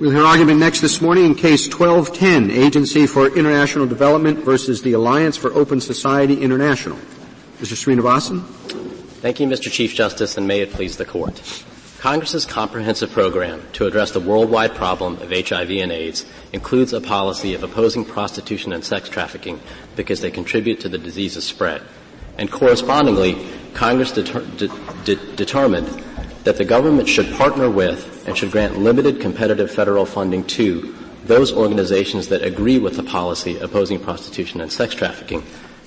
[0.00, 4.92] We'll hear argument next this morning in Case 1210, Agency for International Development versus the
[4.94, 6.96] Alliance for Open Society International.
[7.60, 7.76] Mr.
[7.76, 8.42] Srinivasan.
[9.22, 9.70] Thank you, Mr.
[9.70, 11.40] Chief Justice, and may it please the Court.
[12.00, 17.54] Congress's comprehensive program to address the worldwide problem of HIV and AIDS includes a policy
[17.54, 19.60] of opposing prostitution and sex trafficking
[19.94, 21.82] because they contribute to the disease's spread.
[22.36, 24.68] And correspondingly, Congress deter- de-
[25.04, 26.02] de- determined
[26.44, 31.52] that the government should partner with and should grant limited competitive federal funding to those
[31.52, 35.42] organizations that agree with the policy opposing prostitution and sex trafficking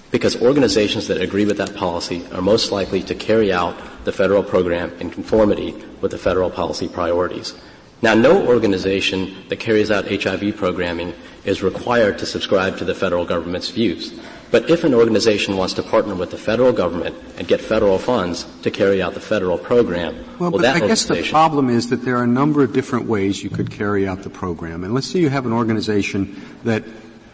[0.10, 4.42] because organizations that agree with that policy are most likely to carry out the federal
[4.44, 7.54] program in conformity with the federal policy priorities.
[8.02, 11.14] Now, no organization that carries out HIV programming
[11.46, 14.18] is required to subscribe to the federal government's views.
[14.50, 18.46] But if an organization wants to partner with the federal government and get federal funds
[18.62, 21.98] to carry out the federal program, well, well but I guess the problem is that
[21.98, 24.84] there are a number of different ways you could carry out the program.
[24.84, 26.86] And let's say you have an organization that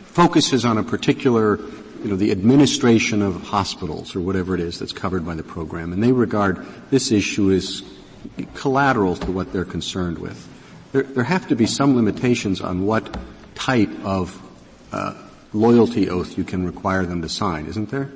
[0.06, 1.58] focuses on a particular
[2.04, 5.94] you know, the administration of hospitals or whatever it is that's covered by the program,
[5.94, 7.82] and they regard this issue as
[8.56, 10.50] collateral to what they're concerned with.
[10.92, 13.16] There, there have to be some limitations on what
[13.56, 14.40] type of
[14.92, 15.14] uh,
[15.54, 18.10] loyalty oath you can require them to sign, isn't there?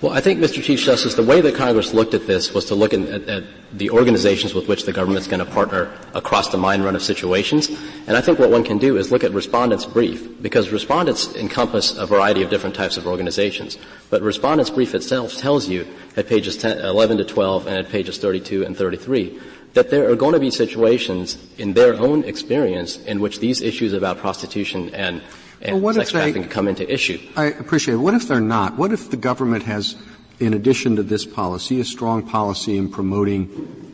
[0.00, 0.62] Well, I think, Mr.
[0.62, 3.44] Chief Justice, the way that Congress looked at this was to look at, at, at
[3.72, 7.02] the organizations with which the government is going to partner across the mine run of
[7.02, 7.68] situations.
[8.06, 11.96] And I think what one can do is look at respondents' brief, because respondents encompass
[11.96, 13.78] a variety of different types of organizations.
[14.10, 18.18] But respondents' brief itself tells you at pages 10, 11 to 12 and at pages
[18.18, 19.40] 32 and 33
[19.74, 23.94] that there are going to be situations in their own experience in which these issues
[23.94, 25.22] about prostitution and
[25.62, 27.20] and well, sex trafficking come into issue.
[27.36, 27.98] I appreciate it.
[27.98, 28.76] What if they're not?
[28.76, 29.96] What if the government has,
[30.40, 33.48] in addition to this policy, a strong policy in promoting,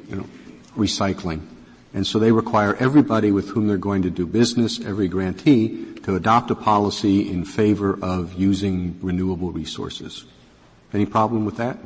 [0.09, 0.25] you know,
[0.77, 1.47] recycling?
[1.95, 6.17] And so they require everybody with whom they're going to do business, every grantee, to
[6.17, 10.25] adopt a policy in favor of using renewable resources.
[10.93, 11.79] Any problem with that?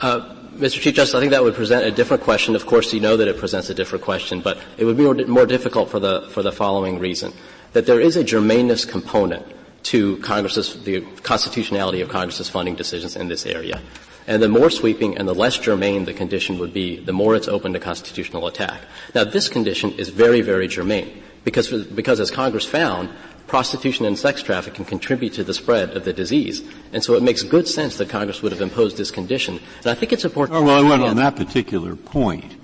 [0.00, 0.80] Uh, Mr.
[0.80, 2.54] Chief Justice, I think that would present a different question.
[2.54, 5.14] Of course, you know that it presents a different question, but it would be more,
[5.14, 7.32] more difficult for the, for the following reason
[7.74, 9.44] that there is a germaneness component
[9.84, 13.80] to Congress's, the constitutionality of Congress's funding decisions in this area.
[14.26, 17.48] And the more sweeping and the less germane the condition would be, the more it's
[17.48, 18.80] open to constitutional attack.
[19.14, 23.10] Now this condition is very, very germane because, because as Congress found,
[23.46, 26.62] prostitution and sex trafficking contribute to the spread of the disease.
[26.94, 29.60] And so it makes good sense that Congress would have imposed this condition.
[29.80, 30.56] And I think it's important.
[30.56, 32.56] Oh, well, I went on that particular point.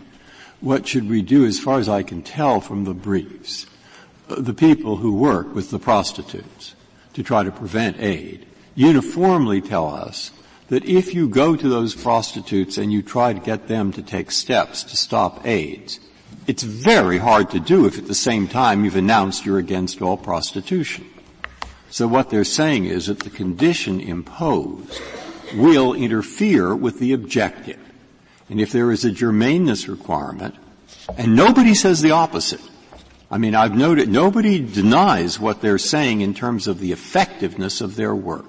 [0.61, 3.67] What should we do, as far as I can tell from the briefs,
[4.39, 6.75] the people who work with the prostitutes
[7.15, 10.31] to try to prevent aid uniformly tell us
[10.69, 14.31] that if you go to those prostitutes and you try to get them to take
[14.31, 15.99] steps to stop AIDS,
[16.47, 20.17] it's very hard to do if at the same time you've announced you're against all
[20.17, 21.07] prostitution.
[21.91, 25.01] So what they're saying is that the condition imposed
[25.55, 27.81] will interfere with the objective.
[28.49, 30.55] And if there is a germaneness requirement,
[31.19, 32.61] and nobody says the opposite,
[33.31, 37.95] I mean, I've noted nobody denies what they're saying in terms of the effectiveness of
[37.95, 38.47] their work.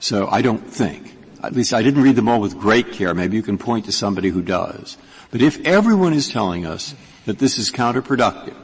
[0.00, 3.14] So I don't think, at least I didn't read them all with great care.
[3.14, 4.96] Maybe you can point to somebody who does.
[5.30, 6.94] But if everyone is telling us
[7.26, 8.56] that this is counterproductive,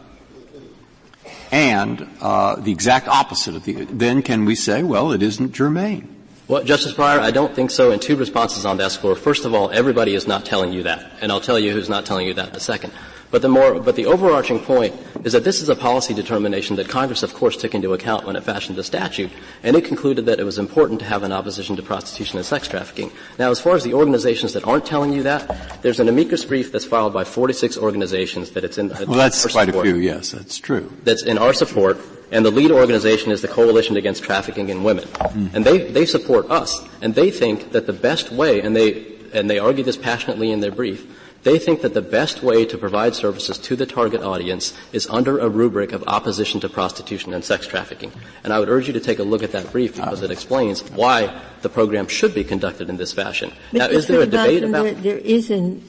[1.50, 6.16] and uh, the exact opposite of the, then can we say, well, it isn't germane?
[6.46, 7.90] Well, Justice Breyer, I don't think so.
[7.90, 9.14] And two responses on that score.
[9.14, 12.06] First of all, everybody is not telling you that, and I'll tell you who's not
[12.06, 12.92] telling you that in a second.
[13.30, 14.94] But the more, but the overarching point
[15.24, 18.36] is that this is a policy determination that Congress, of course, took into account when
[18.36, 19.30] it fashioned the statute,
[19.62, 22.68] and it concluded that it was important to have an opposition to prostitution and sex
[22.68, 23.10] trafficking.
[23.38, 26.72] Now, as far as the organizations that aren't telling you that, there's an amicus brief
[26.72, 28.88] that's filed by 46 organizations that it's in.
[28.88, 30.00] Well, that's quite support, a few.
[30.00, 30.90] Yes, that's true.
[31.04, 31.98] That's in our support,
[32.30, 35.54] and the lead organization is the Coalition Against Trafficking in Women, mm.
[35.54, 39.50] and they they support us, and they think that the best way, and they and
[39.50, 41.06] they argue this passionately in their brief
[41.44, 45.38] they think that the best way to provide services to the target audience is under
[45.38, 48.12] a rubric of opposition to prostitution and sex trafficking.
[48.44, 50.82] And I would urge you to take a look at that brief because it explains
[50.90, 53.50] why the program should be conducted in this fashion.
[53.72, 53.78] Mr.
[53.78, 55.82] Now, is there a debate about there, there isn't,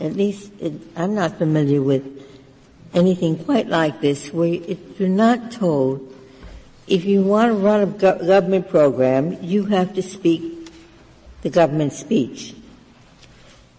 [0.00, 2.04] at least it, I'm not familiar with
[2.94, 6.14] anything quite like this, where if you're not told
[6.86, 10.68] if you want to run a go- government program, you have to speak
[11.42, 12.54] the government speech.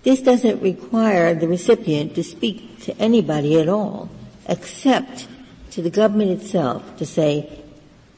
[0.06, 4.12] This doesn't require the recipient to speak to anybody at all,
[4.48, 5.28] except
[5.72, 7.64] to the government itself to say,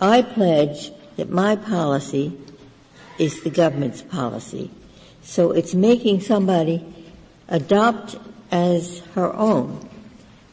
[0.02, 2.38] I pledge that my policy
[3.18, 4.70] is the government's policy.
[5.24, 6.86] So it's making somebody
[7.48, 8.18] adopt
[8.52, 9.88] as her own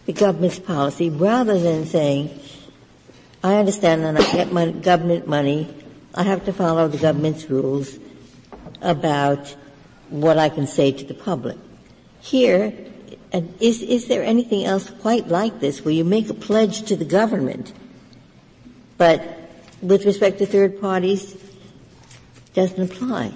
[0.07, 2.39] the government's policy rather than saying,
[3.43, 5.69] I understand that I get my government money,
[6.15, 7.99] I have to follow the government's rules
[8.81, 9.57] about
[10.11, 11.57] what I can say to the public.
[12.21, 12.73] Here,
[13.61, 17.05] is, is there anything else quite like this where you make a pledge to the
[17.05, 17.73] government,
[18.97, 19.23] but
[19.83, 21.37] with respect to third parties,
[22.55, 23.35] doesn't apply?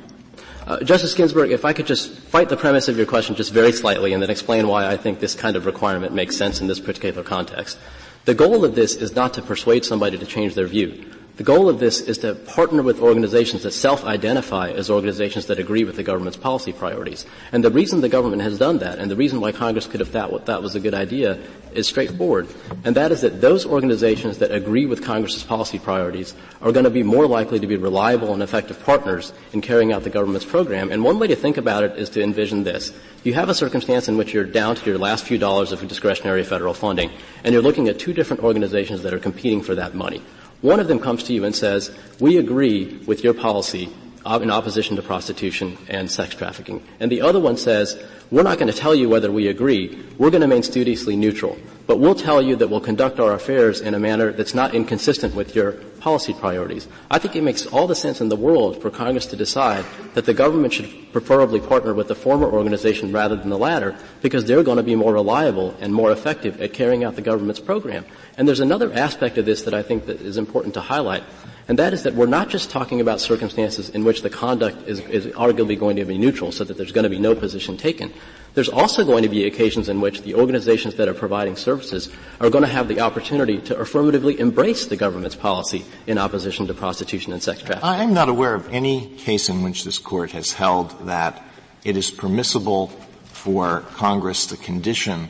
[0.67, 3.73] Uh, Justice Ginsburg, if I could just fight the premise of your question just very
[3.73, 6.79] slightly and then explain why I think this kind of requirement makes sense in this
[6.79, 7.79] particular context.
[8.27, 11.07] The goal of this is not to persuade somebody to change their view.
[11.39, 15.85] The goal of this is to partner with organizations that self-identify as organizations that agree
[15.85, 17.27] with the government's policy priorities.
[17.53, 20.09] And the reason the government has done that, and the reason why Congress could have
[20.09, 21.39] thought what that was a good idea,
[21.75, 22.49] is straightforward.
[22.83, 26.91] And that is that those organizations that agree with Congress's policy priorities are going to
[26.91, 30.91] be more likely to be reliable and effective partners in carrying out the government's program.
[30.91, 32.91] And one way to think about it is to envision this.
[33.23, 36.43] You have a circumstance in which you're down to your last few dollars of discretionary
[36.43, 37.13] federal funding,
[37.45, 40.21] and you're looking at two different organizations that are competing for that money.
[40.61, 43.89] One of them comes to you and says, we agree with your policy
[44.27, 46.83] in opposition to prostitution and sex trafficking.
[47.01, 50.05] And the other one says, we're not going to tell you whether we agree.
[50.19, 51.57] We're going to remain studiously neutral.
[51.87, 55.35] But we'll tell you that we'll conduct our affairs in a manner that's not inconsistent
[55.35, 56.87] with your policy priorities.
[57.11, 60.27] I think it makes all the sense in the world for Congress to decide that
[60.27, 64.63] the government should preferably partner with the former organization rather than the latter because they're
[64.63, 68.05] going to be more reliable and more effective at carrying out the government's program.
[68.37, 71.25] And there's another aspect of this that I think that is important to highlight
[71.69, 75.01] and that is that we're not just talking about circumstances in which the conduct is,
[75.01, 78.11] is arguably going to be neutral so that there's going to be no position taken.
[78.55, 82.11] There's also going to be occasions in which the organizations that are providing services
[82.41, 86.75] are going to have the opportunity to affirmatively embrace the government's policy in opposition to
[86.75, 87.89] prostitution and sex trafficking.
[87.89, 91.45] I'm not aware of any case in which this court has held that
[91.85, 92.89] it is permissible
[93.27, 95.29] for Congress to condition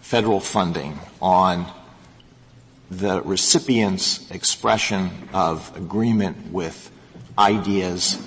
[0.00, 1.66] federal funding on
[2.90, 6.90] the recipient's expression of agreement with
[7.38, 8.18] ideas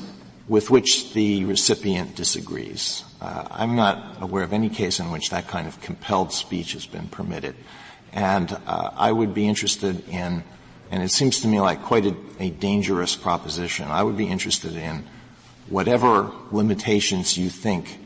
[0.47, 3.03] with which the recipient disagrees.
[3.21, 6.87] Uh, I'm not aware of any case in which that kind of compelled speech has
[6.87, 7.55] been permitted.
[8.11, 10.43] And uh, I would be interested in,
[10.89, 14.75] and it seems to me like quite a, a dangerous proposition, I would be interested
[14.75, 15.05] in
[15.67, 17.99] whatever limitations you think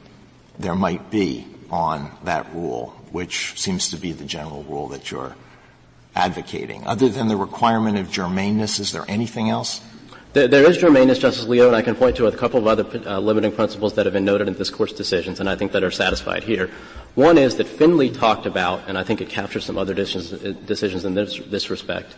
[0.60, 5.34] there might be on that rule, which seems to be the general rule that you're
[6.16, 6.86] advocating?
[6.86, 9.82] Other than the requirement of germaneness, is there anything else?
[10.34, 12.86] There, there is germaneness, Justice Alito, and I can point to a couple of other
[13.08, 15.84] uh, limiting principles that have been noted in this Court's decisions, and I think that
[15.84, 16.72] are satisfied here.
[17.14, 20.32] One is that Finley talked about, and I think it captures some other decisions,
[20.66, 22.16] decisions in this, this respect,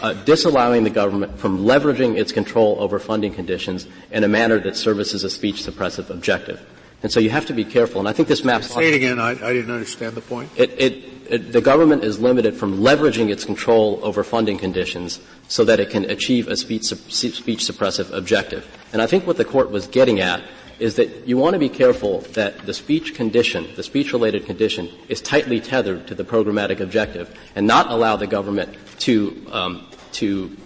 [0.00, 4.76] uh, disallowing the government from leveraging its control over funding conditions in a manner that
[4.76, 6.64] services a speech suppressive objective.
[7.02, 8.64] And so you have to be careful, and I think this map.
[8.64, 9.20] Say it again.
[9.20, 10.50] I, I didn't understand the point.
[10.56, 15.64] It, it, it, the government is limited from leveraging its control over funding conditions so
[15.64, 18.66] that it can achieve a speech, speech suppressive objective.
[18.92, 20.42] And I think what the court was getting at
[20.80, 24.88] is that you want to be careful that the speech condition, the speech related condition,
[25.08, 30.56] is tightly tethered to the programmatic objective and not allow the government to, um, to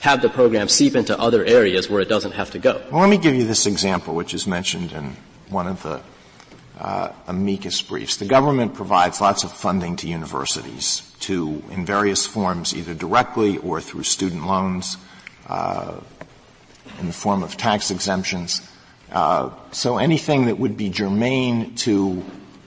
[0.00, 2.82] have the program seep into other areas where it doesn't have to go.
[2.90, 5.16] Well, let me give you this example, which is mentioned in
[5.50, 6.00] one of the
[6.78, 8.16] uh, amicus briefs.
[8.16, 13.80] The government provides lots of funding to universities to, in various forms, either directly or
[13.80, 14.96] through student loans,
[15.46, 16.00] uh,
[16.98, 18.62] in the form of tax exemptions.
[19.12, 22.24] Uh, so anything that would be germane to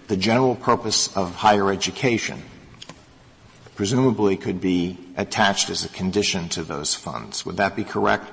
[0.08, 2.42] the general purpose of higher education
[3.76, 7.46] presumably could be attached as a condition to those funds.
[7.46, 8.30] Would that be correct?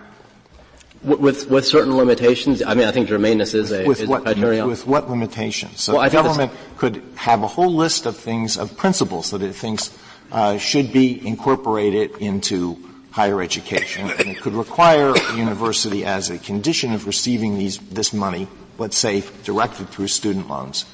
[1.03, 4.35] With, with certain limitations, I mean, I think germaneness is a, with is what, a
[4.35, 4.67] criterion.
[4.67, 5.81] With what limitations?
[5.81, 9.55] So well, the government could have a whole list of things, of principles that it
[9.55, 9.97] thinks
[10.31, 12.77] uh, should be incorporated into
[13.13, 18.13] higher education, and it could require a university as a condition of receiving these, this
[18.13, 18.47] money,
[18.79, 20.85] let's say directed through student loans,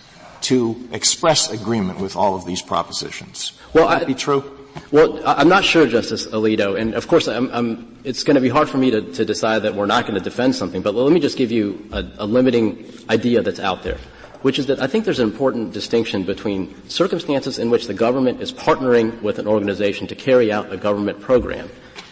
[0.41, 3.53] to express agreement with all of these propositions.
[3.75, 4.66] Well, Would that I, be true?
[4.91, 8.49] Well, I'm not sure, Justice Alito, and of course, I'm, I'm, it's going to be
[8.49, 10.83] hard for me to, to, decide that we're not going to defend something.
[10.83, 13.99] But let me just give you a, a limiting idea that's out there,
[14.43, 18.41] which is that I think there's an important distinction between circumstances in which the government
[18.41, 21.69] is partnering with an organization to carry out a government program,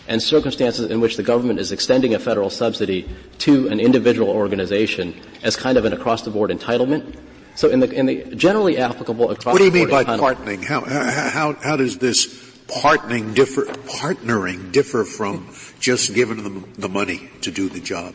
[0.09, 5.15] and circumstances in which the government is extending a federal subsidy to an individual organization
[5.43, 7.17] as kind of an across-the-board entitlement.
[7.55, 10.65] So in the, in the generally applicable across What do you mean by partnering?
[10.65, 15.49] How, how, how does this partnering differ, partnering differ from
[15.81, 18.15] just giving them the money to do the job?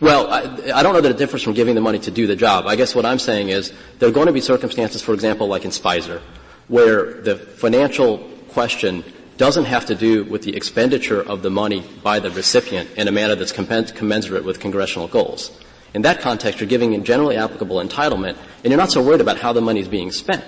[0.00, 2.36] Well, I, I, don't know that it differs from giving the money to do the
[2.36, 2.66] job.
[2.66, 5.64] I guess what I'm saying is there are going to be circumstances, for example, like
[5.64, 6.20] in Speiser,
[6.68, 8.18] where the financial
[8.50, 9.04] question
[9.38, 13.12] doesn't have to do with the expenditure of the money by the recipient in a
[13.12, 15.50] manner that's commensurate with congressional goals.
[15.94, 19.38] In that context, you're giving a generally applicable entitlement, and you're not so worried about
[19.38, 20.44] how the money is being spent,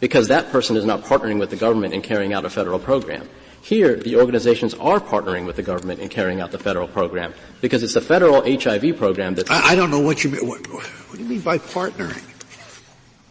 [0.00, 3.28] because that person is not partnering with the government in carrying out a federal program.
[3.62, 7.82] Here, the organizations are partnering with the government in carrying out the federal program, because
[7.82, 9.50] it's the federal HIV program that.
[9.50, 10.46] I, I don't know what you mean.
[10.48, 12.24] What, what do you mean by partnering?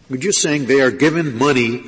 [0.08, 1.84] You're just saying they are given money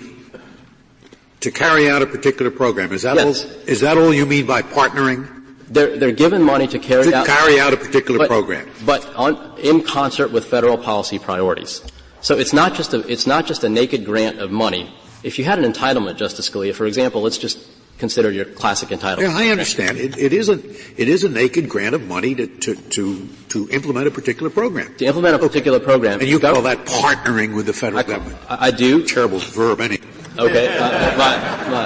[1.40, 2.92] to carry out a particular program.
[2.92, 3.44] Is that yes.
[3.44, 3.50] all?
[3.68, 5.38] Is that all you mean by partnering?
[5.68, 9.06] They're, they're given money to carry to out carry out a particular but, program, but
[9.14, 11.82] on, in concert with federal policy priorities.
[12.22, 14.92] So it's not just a it's not just a naked grant of money.
[15.22, 17.58] If you had an entitlement, Justice Scalia, for example, let's just
[17.98, 19.22] consider your classic entitlement.
[19.22, 19.98] Yeah, I understand.
[19.98, 20.58] It, it is a
[21.00, 24.94] it is a naked grant of money to to to, to implement a particular program.
[24.96, 25.84] To implement a particular okay.
[25.84, 28.38] program, and you call that partnering with the federal I, government?
[28.48, 29.04] I, I do.
[29.04, 30.06] Terrible verb, anyway.
[30.38, 31.84] Okay, uh, my, my,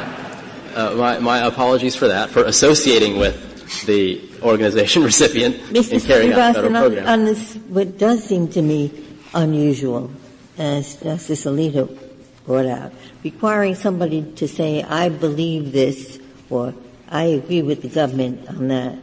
[0.76, 5.94] uh, my, my apologies for that, for associating with the organization recipient Mr.
[5.94, 7.08] in carrying out the federal on, program.
[7.08, 8.92] On this, what does seem to me
[9.34, 10.10] unusual,
[10.58, 11.98] as Justice Alito
[12.44, 12.92] brought out,
[13.24, 16.74] requiring somebody to say, I believe this, or
[17.08, 18.98] I agree with the government on that.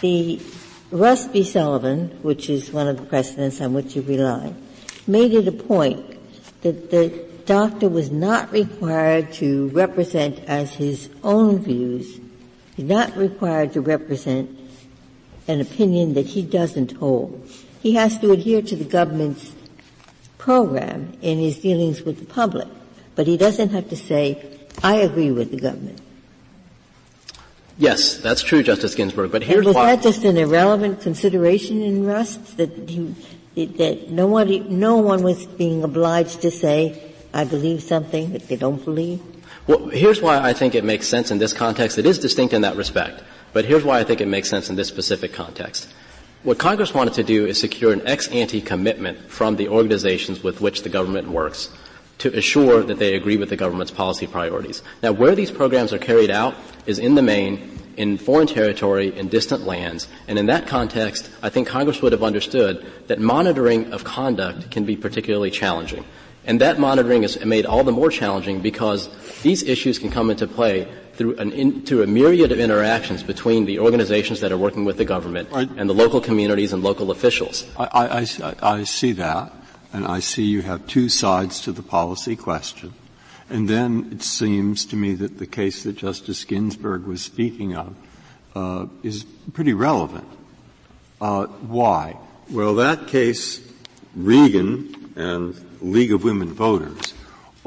[0.00, 0.40] The
[0.90, 1.44] Rust v.
[1.44, 4.54] Sullivan, which is one of the precedents on which you rely,
[5.06, 6.18] made it a point
[6.62, 12.20] that the doctor was not required to represent as his own views,
[12.76, 14.58] he's not required to represent
[15.48, 17.50] an opinion that he doesn't hold.
[17.80, 19.52] He has to adhere to the government's
[20.38, 22.68] program in his dealings with the public,
[23.14, 26.00] but he doesn't have to say, I agree with the government.
[27.76, 29.30] Yes, that's true, Justice Ginsburg.
[29.30, 29.94] But here's and was why.
[29.94, 33.14] that just an irrelevant consideration in Rust that he,
[33.66, 38.84] that nobody, no one was being obliged to say, I believe something that they don't
[38.84, 39.20] believe?
[39.66, 41.98] Well, here's why I think it makes sense in this context.
[41.98, 44.76] It is distinct in that respect, but here's why I think it makes sense in
[44.76, 45.88] this specific context.
[46.44, 50.60] What Congress wanted to do is secure an ex ante commitment from the organizations with
[50.60, 51.68] which the government works
[52.18, 54.82] to assure that they agree with the government's policy priorities.
[55.02, 56.54] Now, where these programs are carried out
[56.86, 60.06] is in the main in foreign territory in distant lands.
[60.28, 64.84] And in that context, I think Congress would have understood that monitoring of conduct can
[64.84, 66.04] be particularly challenging.
[66.44, 69.10] And that monitoring is made all the more challenging because
[69.42, 70.86] these issues can come into play
[71.18, 74.96] through, an in, through a myriad of interactions between the organizations that are working with
[74.96, 77.66] the government and the local communities and local officials.
[77.76, 79.52] I, I, I see that,
[79.92, 82.94] and I see you have two sides to the policy question.
[83.50, 87.96] And then it seems to me that the case that Justice Ginsburg was speaking of
[88.54, 90.28] uh, is pretty relevant.
[91.20, 92.16] Uh, why?
[92.50, 93.60] Well, that case,
[94.14, 97.14] Regan and League of Women Voters,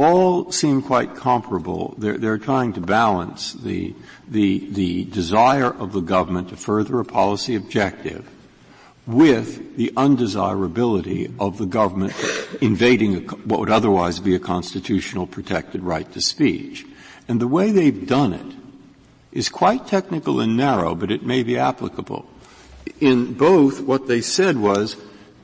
[0.02, 1.96] all seem quite comparable.
[1.98, 3.96] They're, they're trying to balance the,
[4.28, 8.28] the, the desire of the government to further a policy objective
[9.08, 12.14] with the undesirability of the government
[12.62, 16.86] invading a, what would otherwise be a constitutional protected right to speech.
[17.28, 18.56] And the way they've done it
[19.32, 22.26] is quite technical and narrow, but it may be applicable.
[23.00, 24.96] In both, what they said was,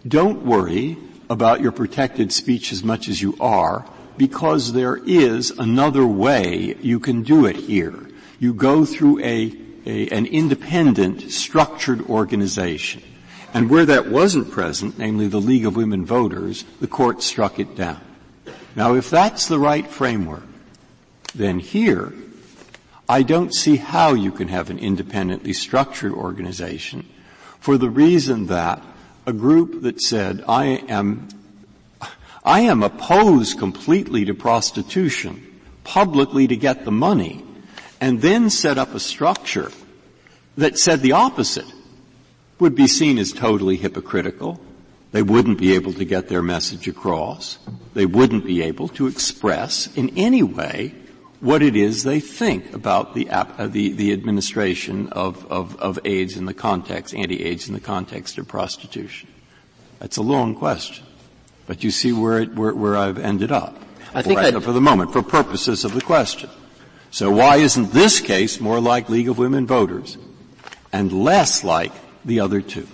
[0.07, 0.97] don't worry
[1.29, 3.85] about your protected speech as much as you are,
[4.17, 8.07] because there is another way you can do it here.
[8.39, 9.53] You go through a,
[9.86, 13.03] a an independent, structured organization.
[13.53, 17.75] And where that wasn't present, namely the League of Women Voters, the court struck it
[17.75, 18.01] down.
[18.75, 20.43] Now if that's the right framework,
[21.33, 22.13] then here,
[23.09, 27.07] I don't see how you can have an independently structured organization
[27.59, 28.81] for the reason that
[29.25, 31.27] a group that said, I am,
[32.47, 37.43] I am opposed completely to prostitution, publicly to get the money,
[37.99, 39.69] and then set up a structure
[40.55, 41.69] that said the opposite
[42.57, 44.61] would be seen as totally hypocritical.
[45.11, 47.57] They wouldn't be able to get their message across.
[47.93, 50.95] They wouldn't be able to express in any way
[51.41, 56.37] what it is they think about the, uh, the, the administration of, of, of AIDS
[56.37, 59.27] in the context, anti-AIDS in the context of prostitution.
[59.99, 61.06] That's a long question.
[61.67, 63.77] But you see where, it, where, where I've ended up.
[64.13, 66.50] I think right, for the moment, for purposes of the question.
[67.12, 70.17] So why isn't this case more like League of Women Voters
[70.91, 71.91] and less like
[72.25, 72.88] the other two?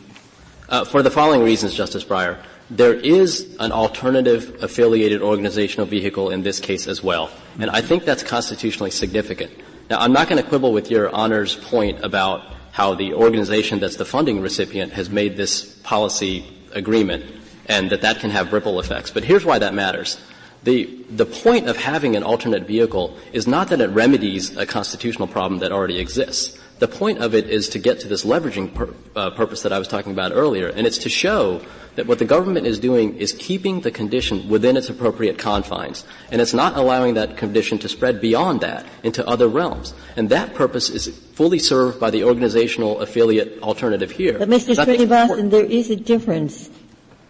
[0.70, 2.42] Uh, for the following reasons, Justice Breyer.
[2.70, 7.30] There is an alternative affiliated organizational vehicle in this case as well.
[7.60, 9.52] And I think that's constitutionally significant.
[9.90, 13.98] Now, I'm not going to quibble with your honor's point about how the organization that's
[13.98, 17.24] the funding recipient has made this policy agreement
[17.68, 19.12] and that that can have ripple effects.
[19.12, 20.20] But here's why that matters.
[20.64, 25.28] The, the point of having an alternate vehicle is not that it remedies a constitutional
[25.28, 26.58] problem that already exists.
[26.80, 29.80] The point of it is to get to this leveraging pur- uh, purpose that I
[29.80, 31.62] was talking about earlier, and it's to show
[31.96, 36.42] that what the government is doing is keeping the condition within its appropriate confines, and
[36.42, 39.94] it's not allowing that condition to spread beyond that into other realms.
[40.16, 44.40] And that purpose is fully served by the organizational affiliate alternative here.
[44.40, 44.76] But Mr.
[44.76, 46.70] Srinivasan, there is a difference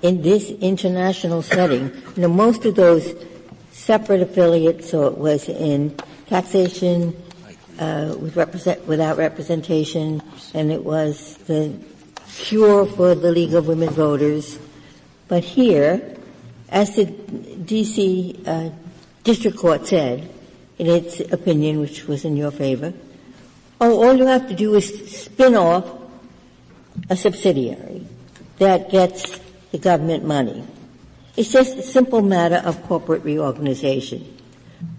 [0.03, 1.85] in this international setting.
[2.15, 3.15] You know, most of those
[3.71, 5.95] separate affiliates, so it was in
[6.27, 7.15] taxation
[7.79, 10.21] uh, with represent, without representation,
[10.53, 11.73] and it was the
[12.27, 14.59] cure for the League of Women Voters.
[15.27, 16.17] But here,
[16.69, 18.43] as the D.C.
[18.45, 18.69] Uh,
[19.23, 20.29] District Court said
[20.77, 22.93] in its opinion, which was in your favor,
[23.79, 25.85] oh, all you have to do is spin off
[27.09, 28.05] a subsidiary
[28.57, 29.39] that gets
[29.73, 30.63] the government money.
[31.35, 34.37] It's just a simple matter of corporate reorganization.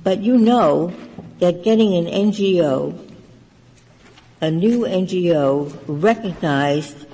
[0.02, 0.92] But you know
[1.38, 2.98] that getting an NGO,
[4.40, 7.06] a new NGO recognized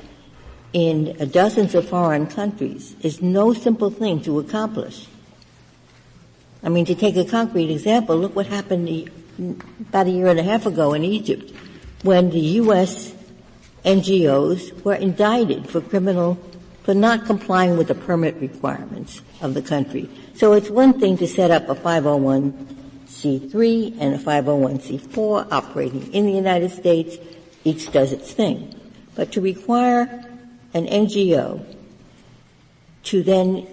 [0.72, 5.06] in dozens of foreign countries is no simple thing to accomplish.
[6.62, 9.10] I mean, to take a concrete example, look what happened
[9.80, 11.52] about a year and a half ago in Egypt
[12.04, 13.14] when the U.S.
[13.84, 16.38] NGOs were indicted for criminal,
[16.82, 20.08] for not complying with the permit requirements of the country.
[20.34, 26.32] So it's one thing to set up a 501c3 and a 501c4 operating in the
[26.32, 27.18] United States.
[27.64, 28.74] Each does its thing.
[29.14, 30.24] But to require
[30.72, 31.64] an NGO
[33.02, 33.66] to then,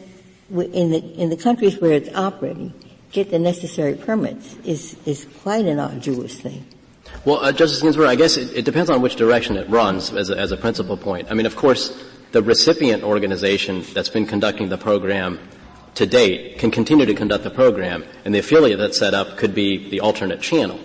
[0.50, 2.74] in the, in the countries where it's operating,
[3.12, 6.66] get the necessary permits is, is quite an arduous thing.
[7.26, 10.30] Well, uh, Justice Ginsburg, I guess it, it, depends on which direction it runs as
[10.30, 11.30] a, as a principal point.
[11.32, 11.98] I mean, of course,
[12.32, 15.40] the recipient organization that's been conducting the program
[15.96, 19.56] to date can continue to conduct the program, and the affiliate that's set up could
[19.56, 20.80] be the alternate channel.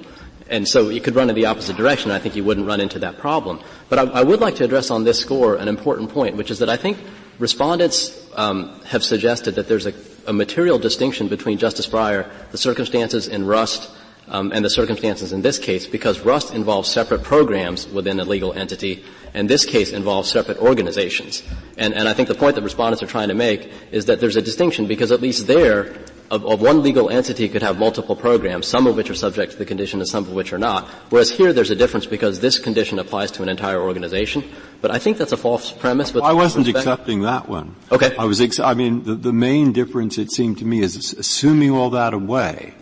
[0.48, 2.10] And so you could run in the opposite direction.
[2.10, 3.60] I think you wouldn't run into that problem.
[3.88, 6.58] But I, I would like to address on this score an important point, which is
[6.58, 6.98] that I think
[7.38, 9.94] respondents um, have suggested that there's a,
[10.26, 13.90] a, material distinction between Justice Breyer, the circumstances in Rust,
[14.32, 18.52] um, and the circumstances in this case, because Rust involves separate programs within a legal
[18.54, 21.42] entity, and this case involves separate organizations.
[21.76, 24.36] And, and I think the point that respondents are trying to make is that there's
[24.36, 25.94] a distinction because at least there,
[26.30, 29.58] of, of, one legal entity could have multiple programs, some of which are subject to
[29.58, 30.88] the condition and some of which are not.
[31.10, 34.44] Whereas here there's a difference because this condition applies to an entire organization.
[34.80, 36.16] But I think that's a false premise.
[36.16, 36.86] I wasn't respect.
[36.86, 37.76] accepting that one.
[37.90, 38.16] Okay.
[38.16, 41.70] I was, ex- I mean, the, the main difference it seemed to me is assuming
[41.70, 42.74] all that away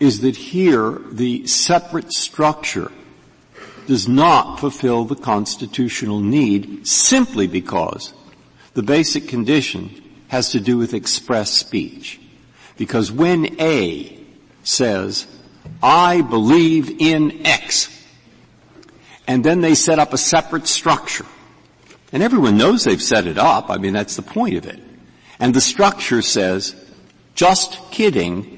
[0.00, 2.90] is that here the separate structure
[3.86, 8.12] does not fulfill the constitutional need simply because
[8.74, 12.20] the basic condition has to do with express speech.
[12.76, 14.18] Because when A
[14.62, 15.26] says,
[15.82, 17.88] I believe in X,
[19.26, 21.26] and then they set up a separate structure,
[22.12, 24.80] and everyone knows they've set it up, I mean that's the point of it,
[25.40, 26.76] and the structure says,
[27.34, 28.57] just kidding,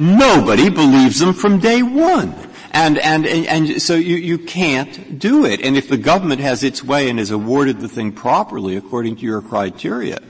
[0.00, 2.34] nobody believes them from day one.
[2.72, 5.60] And, and, and, and, so you, you can't do it.
[5.60, 9.22] And if the government has its way and has awarded the thing properly according to
[9.22, 10.20] your criteria,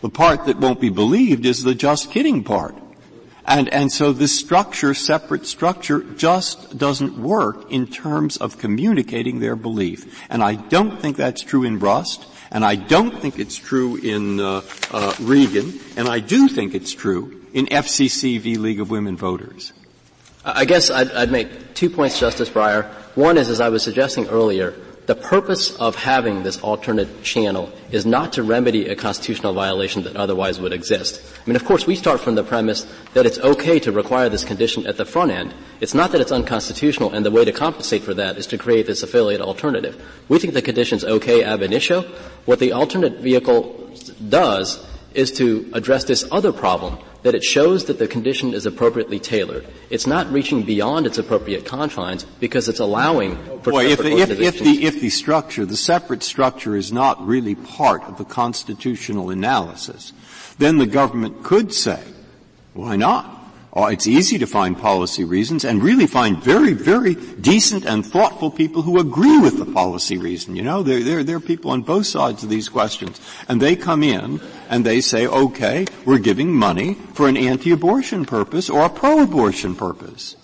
[0.00, 2.76] the part that won't be believed is the just kidding part.
[3.44, 9.56] And, and so this structure, separate structure, just doesn't work in terms of communicating their
[9.56, 10.22] belief.
[10.30, 14.38] And I don't think that's true in Rust, and I don't think it's true in
[14.38, 18.56] uh, uh, Regan, and I do think it's true in FCC v.
[18.56, 19.72] League of Women Voters.
[20.44, 22.90] I guess I'd, I'd make two points, Justice Breyer.
[23.14, 24.74] One is, as I was suggesting earlier,
[25.06, 30.16] the purpose of having this alternate channel is not to remedy a constitutional violation that
[30.16, 31.20] otherwise would exist.
[31.44, 34.44] I mean, of course, we start from the premise that it's okay to require this
[34.44, 35.54] condition at the front end.
[35.80, 38.86] It's not that it's unconstitutional, and the way to compensate for that is to create
[38.86, 40.00] this affiliate alternative.
[40.28, 42.02] We think the condition's okay ab initio.
[42.44, 43.92] What the alternate vehicle
[44.28, 49.20] does is to address this other problem that it shows that the condition is appropriately
[49.20, 49.66] tailored.
[49.90, 54.30] It's not reaching beyond its appropriate confines because it's allowing for Boy, if the, if,
[54.30, 59.30] if, the, if the structure, the separate structure is not really part of the constitutional
[59.30, 60.12] analysis,
[60.58, 62.02] then the government could say,
[62.74, 63.38] why not?
[63.74, 68.50] Oh, it's easy to find policy reasons and really find very, very decent and thoughtful
[68.50, 70.56] people who agree with the policy reason.
[70.56, 73.18] You know, there, there, there are people on both sides of these questions.
[73.48, 78.70] And they come in and they say, okay, we're giving money for an anti-abortion purpose
[78.70, 80.34] or a pro-abortion purpose.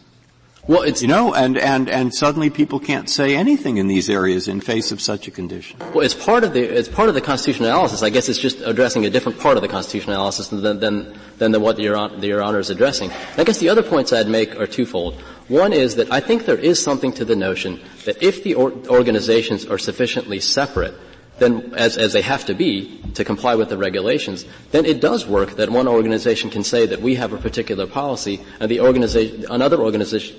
[0.69, 4.49] Well, it's you know, and and and suddenly people can't say anything in these areas
[4.49, 5.79] in face of such a condition.
[5.95, 8.03] Well, it's part of the it's part of the constitutional analysis.
[8.03, 11.53] I guess it's just addressing a different part of the constitutional analysis than than than
[11.53, 13.11] the, what your, your honor is addressing.
[13.11, 15.15] And I guess the other points I'd make are twofold.
[15.49, 18.73] One is that I think there is something to the notion that if the or-
[18.91, 20.93] organizations are sufficiently separate,
[21.39, 25.27] then as, as they have to be to comply with the regulations, then it does
[25.27, 29.47] work that one organization can say that we have a particular policy and the organization,
[29.51, 30.37] another organization,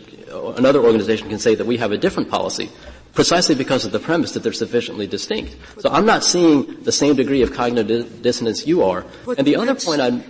[0.58, 2.70] another organization can say that we have a different policy
[3.14, 5.56] precisely because of the premise that they're sufficiently distinct.
[5.80, 9.06] So I'm not seeing the same degree of cognitive dissonance you are.
[9.26, 10.24] But and the other point I'm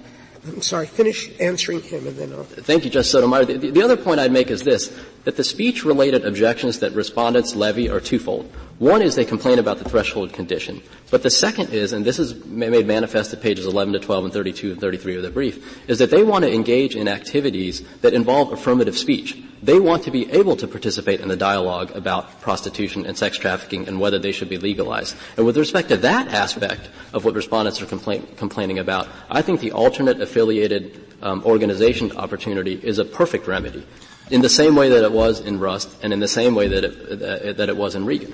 [0.48, 2.44] I'm sorry, finish answering him and then I'll.
[2.44, 3.46] Thank you, Justice Sotomayor.
[3.46, 7.90] The, the, other point I'd make is this, that the speech-related objections that respondents levy
[7.90, 8.50] are twofold.
[8.80, 10.82] One is they complain about the threshold condition.
[11.12, 14.34] But the second is, and this is made manifest at pages 11 to 12 and
[14.34, 18.14] 32 and 33 of the brief, is that they want to engage in activities that
[18.14, 19.38] involve affirmative speech.
[19.62, 23.86] They want to be able to participate in the dialogue about prostitution and sex trafficking
[23.86, 25.18] and whether they should be legalized.
[25.36, 29.60] And with respect to that aspect of what respondents are complain, complaining about, I think
[29.60, 33.86] the alternate affiliated um, organization opportunity is a perfect remedy,
[34.32, 36.84] in the same way that it was in Rust and in the same way that
[36.86, 38.34] it, that it was in Regan.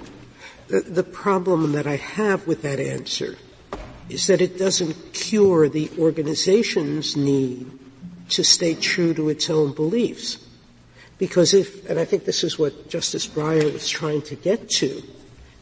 [0.67, 3.37] The, problem that I have with that answer
[4.09, 7.71] is that it doesn't cure the organization's need
[8.29, 10.43] to stay true to its own beliefs.
[11.17, 15.03] Because if, and I think this is what Justice Breyer was trying to get to,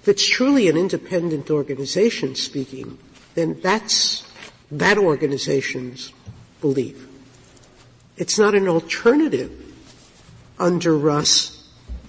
[0.01, 2.97] if it's truly an independent organization speaking,
[3.35, 4.23] then that's
[4.71, 6.11] that organization's
[6.61, 7.07] belief.
[8.17, 9.51] It's not an alternative
[10.59, 11.62] under Rust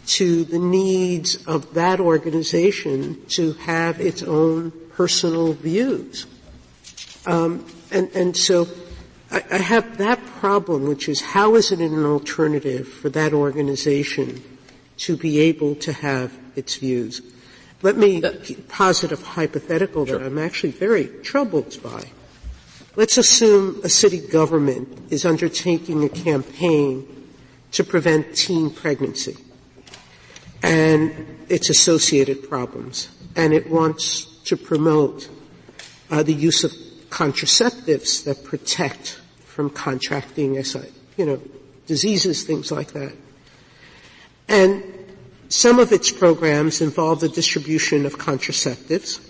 [0.07, 6.27] to the needs of that organization to have its own personal views.
[7.27, 8.69] Um, and, and so
[9.31, 14.43] I, I have that problem, which is how is it an alternative for that organization
[14.99, 17.23] to be able to have its views?
[17.83, 18.23] Let me
[18.69, 22.11] posit a hypothetical that I'm actually very troubled by.
[22.97, 27.07] Let's assume a city government is undertaking a campaign
[27.73, 29.37] to prevent teen pregnancy
[30.65, 33.11] and its associated problems.
[33.37, 35.29] And it wants to promote
[36.11, 36.73] uh, the use of
[37.11, 41.41] contraceptives that protect from contracting you know,
[41.87, 43.15] diseases, things like that.
[44.49, 44.83] And
[45.49, 49.21] some of its programs involve the distribution of contraceptives,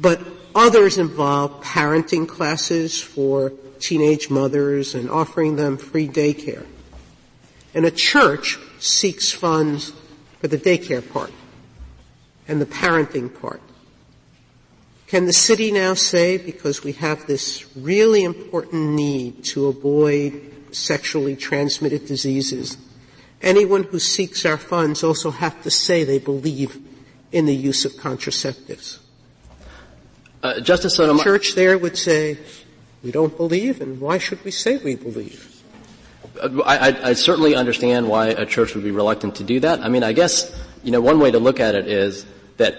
[0.00, 0.20] but
[0.54, 6.66] others involve parenting classes for teenage mothers and offering them free daycare.
[7.72, 9.92] And a church seeks funds
[10.46, 11.32] for the daycare part
[12.46, 13.60] and the parenting part.
[15.08, 21.34] Can the city now say, because we have this really important need to avoid sexually
[21.34, 22.76] transmitted diseases,
[23.42, 26.80] anyone who seeks our funds also have to say they believe
[27.32, 28.98] in the use of contraceptives?
[30.44, 31.18] Uh, Justice Sotomayor.
[31.18, 32.38] The church there would say,
[33.02, 35.55] we don't believe, and why should we say we believe?
[36.42, 39.80] I, I, certainly understand why a church would be reluctant to do that.
[39.80, 42.76] I mean, I guess, you know, one way to look at it is that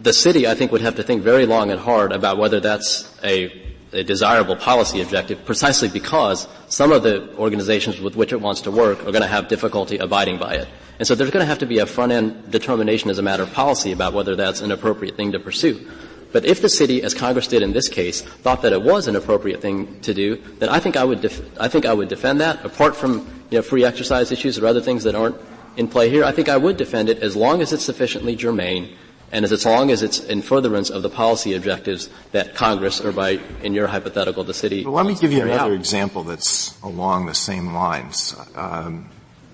[0.00, 3.12] the city, I think, would have to think very long and hard about whether that's
[3.22, 3.52] a,
[3.92, 8.70] a desirable policy objective precisely because some of the organizations with which it wants to
[8.70, 10.68] work are going to have difficulty abiding by it.
[10.98, 13.42] And so there's going to have to be a front end determination as a matter
[13.42, 15.88] of policy about whether that's an appropriate thing to pursue.
[16.32, 19.16] But if the city, as Congress did in this case, thought that it was an
[19.16, 22.40] appropriate thing to do, then I think I would, def- I think I would defend
[22.40, 22.64] that.
[22.64, 25.36] Apart from you know, free exercise issues or other things that aren't
[25.76, 28.94] in play here, I think I would defend it as long as it's sufficiently germane
[29.30, 33.38] and as long as it's in furtherance of the policy objectives that Congress, or by,
[33.62, 34.84] in your hypothetical, the city.
[34.84, 35.72] Well, let me give you another out.
[35.72, 38.34] example that's along the same lines.
[38.54, 39.10] Um,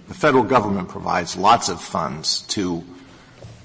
[0.07, 2.85] the federal government provides lots of funds to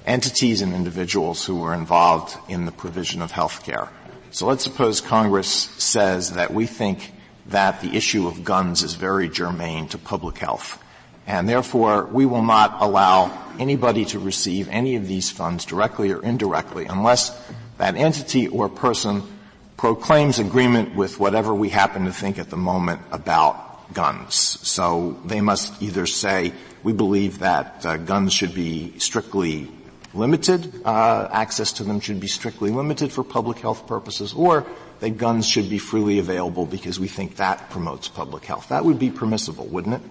[0.10, 3.88] entities and individuals who were involved in the provision of health care.
[4.32, 7.14] So let's suppose Congress says that we think
[7.48, 10.84] that the issue of guns is very germane to public health.
[11.28, 16.24] And therefore, we will not allow anybody to receive any of these funds directly or
[16.24, 17.40] indirectly unless
[17.78, 19.22] that entity or person
[19.78, 24.36] proclaims agreement with whatever we happen to think at the moment about guns.
[24.36, 29.70] So they must either say, we believe that uh, guns should be strictly
[30.14, 34.66] limited, uh, access to them should be strictly limited for public health purposes, or
[35.00, 38.70] that guns should be freely available because we think that promotes public health.
[38.70, 40.02] That would be permissible, wouldn't it?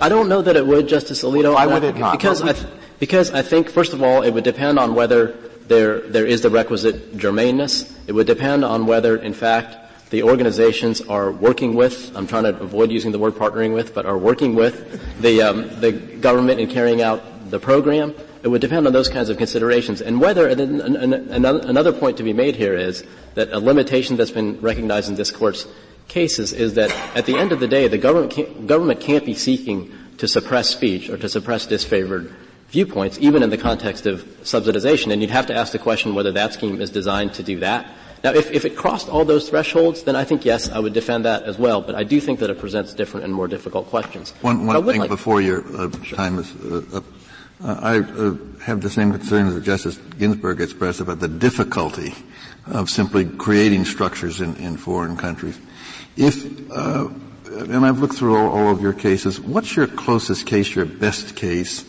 [0.00, 1.54] I don't know that it would, Justice Alito.
[1.54, 2.12] Why would it not?
[2.12, 2.66] Because I, th-
[2.98, 5.32] because I think, first of all, it would depend on whether
[5.68, 7.92] there, there is the requisite germaneness.
[8.06, 12.56] It would depend on whether, in fact, the organizations are working with, I'm trying to
[12.60, 16.68] avoid using the word partnering with, but are working with the, um, the government in
[16.68, 18.14] carrying out the program.
[18.46, 20.00] It would depend on those kinds of considerations.
[20.00, 23.02] And whether, and another point to be made here is
[23.34, 25.66] that a limitation that's been recognized in this court's
[26.06, 29.34] cases is that at the end of the day, the government can't, government can't be
[29.34, 32.32] seeking to suppress speech or to suppress disfavored
[32.68, 35.12] viewpoints, even in the context of subsidization.
[35.12, 37.90] And you'd have to ask the question whether that scheme is designed to do that.
[38.22, 41.24] Now, if, if it crossed all those thresholds, then I think yes, I would defend
[41.24, 41.82] that as well.
[41.82, 44.30] But I do think that it presents different and more difficult questions.
[44.40, 46.16] One, one thing like, before your uh, sure.
[46.16, 47.04] time is uh, up.
[47.62, 52.14] I uh, have the same concerns that Justice Ginsburg expressed about the difficulty
[52.66, 55.58] of simply creating structures in, in foreign countries.
[56.16, 57.08] If, uh,
[57.50, 61.36] and I've looked through all, all, of your cases, what's your closest case, your best
[61.36, 61.84] case,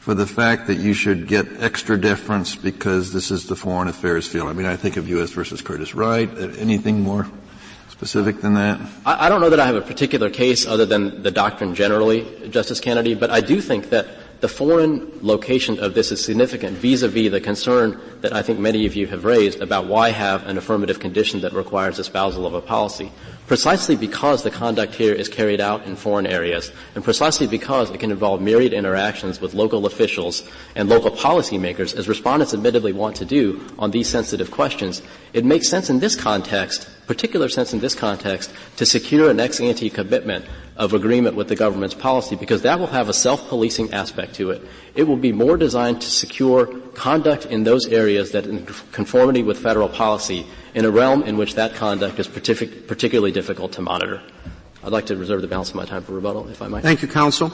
[0.00, 4.26] for the fact that you should get extra deference because this is the foreign affairs
[4.26, 4.48] field?
[4.48, 5.30] I mean, I think of U.S.
[5.30, 6.30] versus Curtiss-Wright.
[6.30, 7.28] Uh, anything more
[7.90, 8.80] specific than that?
[9.06, 12.48] I, I don't know that I have a particular case other than the doctrine generally,
[12.48, 14.08] Justice Kennedy, but I do think that
[14.42, 18.96] the foreign location of this is significant vis-a-vis the concern that I think many of
[18.96, 23.12] you have raised about why have an affirmative condition that requires espousal of a policy.
[23.46, 28.00] Precisely because the conduct here is carried out in foreign areas, and precisely because it
[28.00, 30.42] can involve myriad interactions with local officials
[30.74, 35.02] and local policymakers, as respondents admittedly want to do on these sensitive questions,
[35.32, 39.60] it makes sense in this context, particular sense in this context, to secure an ex
[39.60, 40.44] ante commitment
[40.76, 44.62] of agreement with the government's policy because that will have a self-policing aspect to it.
[44.94, 49.58] It will be more designed to secure conduct in those areas that in conformity with
[49.58, 54.22] federal policy in a realm in which that conduct is partic- particularly difficult to monitor.
[54.82, 56.82] I'd like to reserve the balance of my time for rebuttal, if I might.
[56.82, 57.52] Thank you, counsel.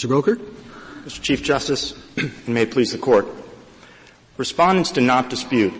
[0.00, 0.08] Mr.
[0.08, 0.36] Bowker?
[1.04, 1.20] Mr.
[1.20, 3.26] Chief Justice, and may it please the Court.
[4.38, 5.74] Respondents do not dispute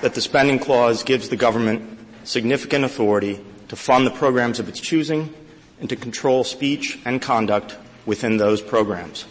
[0.00, 4.80] that the spending clause gives the government significant authority to fund the programs of its
[4.80, 5.34] choosing
[5.80, 7.76] and to control speech and conduct
[8.06, 9.26] within those programs.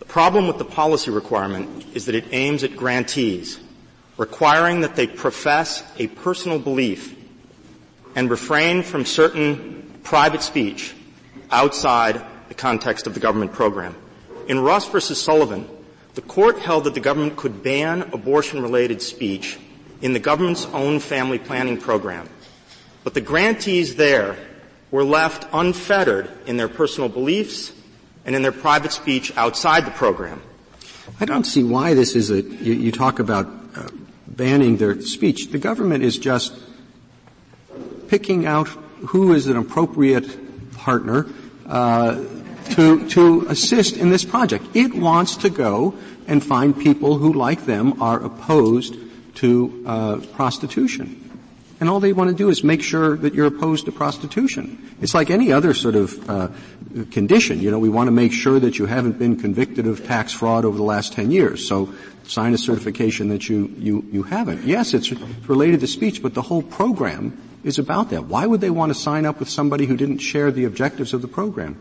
[0.00, 3.58] The problem with the policy requirement is that it aims at grantees,
[4.18, 7.16] requiring that they profess a personal belief
[8.14, 10.94] and refrain from certain private speech
[11.50, 13.96] outside the context of the government program.
[14.46, 15.66] In Rust versus Sullivan,
[16.14, 19.58] the court held that the government could ban abortion-related speech
[20.02, 22.28] in the government's own family planning program
[23.04, 24.36] but the grantees there
[24.90, 27.72] were left unfettered in their personal beliefs
[28.24, 30.42] and in their private speech outside the program.
[31.18, 33.88] I don't see why this is a, you, you talk about uh,
[34.26, 35.50] banning their speech.
[35.50, 36.52] The government is just
[38.08, 38.68] picking out
[39.08, 41.26] who is an appropriate partner
[41.66, 42.22] uh,
[42.80, 44.64] to, to assist in this project.
[44.74, 45.94] It wants to go
[46.26, 48.96] and find people who, like them, are opposed
[49.36, 51.30] to uh, prostitution
[51.80, 54.94] and all they want to do is make sure that you're opposed to prostitution.
[55.00, 56.48] It's like any other sort of uh,
[57.10, 57.58] condition.
[57.60, 60.66] You know, we want to make sure that you haven't been convicted of tax fraud
[60.66, 61.66] over the last 10 years.
[61.66, 61.92] So
[62.24, 64.64] sign a certification that you, you, you haven't.
[64.64, 65.10] Yes, it's
[65.48, 68.26] related to speech, but the whole program is about that.
[68.26, 71.22] Why would they want to sign up with somebody who didn't share the objectives of
[71.22, 71.80] the program?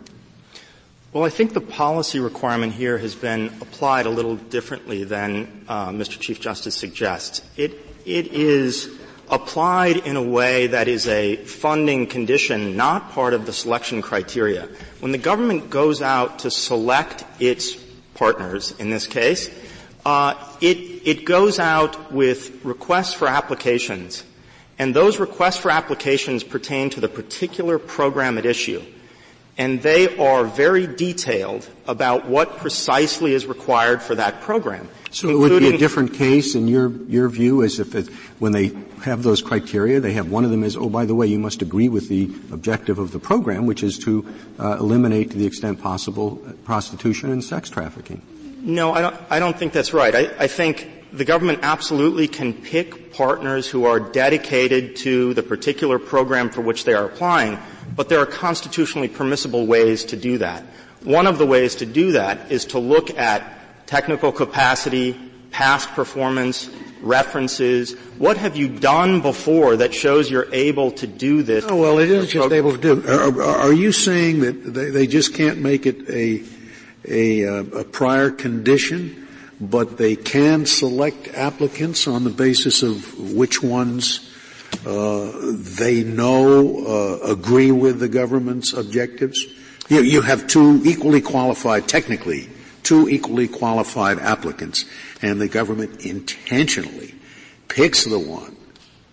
[1.12, 5.89] Well, I think the policy requirement here has been applied a little differently than uh,
[5.89, 6.19] Mr.
[6.19, 7.41] Chief Justice suggests.
[7.58, 8.95] It, it is
[9.28, 14.69] applied in a way that is a funding condition, not part of the selection criteria.
[15.00, 17.74] When the government goes out to select its
[18.13, 19.50] partners, in this case,
[20.06, 24.24] uh, it, it goes out with requests for applications,
[24.78, 28.84] and those requests for applications pertain to the particular program at issue.
[29.60, 34.88] And they are very detailed about what precisely is required for that program.
[35.12, 38.08] So it would be a different case in your, your view as if it,
[38.39, 38.72] when they
[39.04, 41.62] have those criteria, they have one of them is, oh, by the way, you must
[41.62, 44.26] agree with the objective of the program, which is to
[44.60, 48.22] uh, eliminate to the extent possible prostitution and sex trafficking.
[48.62, 50.15] No, I don't, I don't think that's right.
[50.15, 56.00] I, I think the government absolutely can pick partners who are dedicated to the particular
[56.00, 57.58] program for which they are applying,
[57.95, 60.63] but there are constitutionally permissible ways to do that.
[61.04, 65.17] One of the ways to do that is to look at technical capacity,
[65.52, 66.69] past performance,
[67.02, 67.93] references.
[68.17, 71.65] What have you done before that shows you're able to do this?
[71.67, 73.08] Oh, well, it isn't just able to do.
[73.08, 76.43] Are, are you saying that they, they, just can't make it a,
[77.08, 79.28] a, uh, a prior condition,
[79.60, 84.34] but they can select applicants on the basis of which ones
[84.86, 85.32] uh,
[85.78, 89.45] they know, uh, agree with the government's objectives?
[89.89, 92.50] You, you have two equally qualified, technically,
[92.84, 94.86] two equally qualified applicants,
[95.22, 97.15] and the government intentionally
[97.67, 98.56] picks the one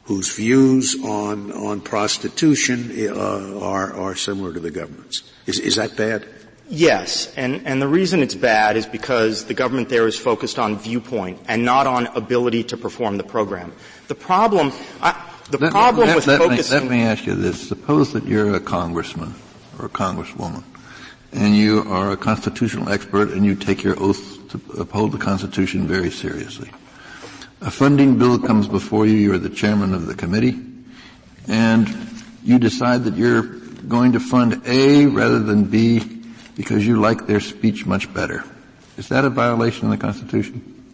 [0.04, 5.22] whose views on on prostitution uh, are are similar to the government's.
[5.46, 6.26] Is is that bad?
[6.68, 10.78] Yes, and, and the reason it's bad is because the government there is focused on
[10.78, 13.72] viewpoint and not on ability to perform the program.
[14.08, 15.14] The problem, I,
[15.50, 16.78] the let, problem let, with let focusing.
[16.78, 19.34] Me, let me ask you this: Suppose that you're a congressman
[19.78, 20.64] or a congresswoman,
[21.32, 25.86] and you are a constitutional expert, and you take your oath to uphold the Constitution
[25.86, 26.70] very seriously.
[27.60, 29.14] A funding bill comes before you.
[29.14, 30.60] You're the chairman of the committee,
[31.46, 31.88] and
[32.42, 36.15] you decide that you're going to fund A rather than B
[36.56, 38.42] because you like their speech much better.
[38.96, 40.84] Is that a violation of the Constitution?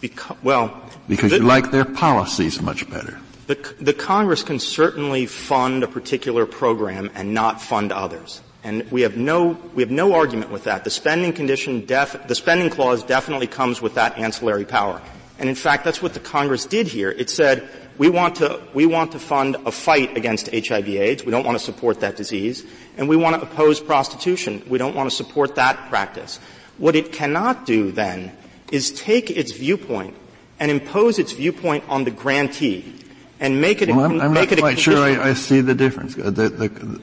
[0.00, 3.18] Because, well, because the, you like their policies much better.
[3.46, 8.42] The, the Congress can certainly fund a particular program and not fund others.
[8.64, 10.84] And we have no, we have no argument with that.
[10.84, 15.00] The spending condition def, the spending clause definitely comes with that ancillary power.
[15.38, 17.10] And in fact, that's what the Congress did here.
[17.10, 17.68] It said,
[17.98, 21.24] we want to, we want to fund a fight against HIV AIDS.
[21.24, 22.64] We don't want to support that disease.
[22.96, 24.62] And we want to oppose prostitution.
[24.68, 26.38] We don't want to support that practice.
[26.78, 28.32] What it cannot do then
[28.72, 30.16] is take its viewpoint
[30.58, 32.94] and impose its viewpoint on the grantee
[33.40, 35.60] and make it well, a, I'm, I'm make not it quite sure I, I, see
[35.60, 36.14] the difference.
[36.14, 37.00] The, the,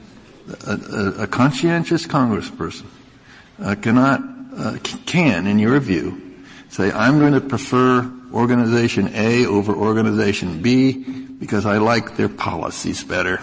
[0.66, 2.86] a, a, a, conscientious congressperson
[3.62, 4.22] uh, cannot,
[4.56, 6.21] uh, can, in your view,
[6.72, 10.94] say, I'm going to prefer organization A over organization B
[11.38, 13.40] because I like their policies better.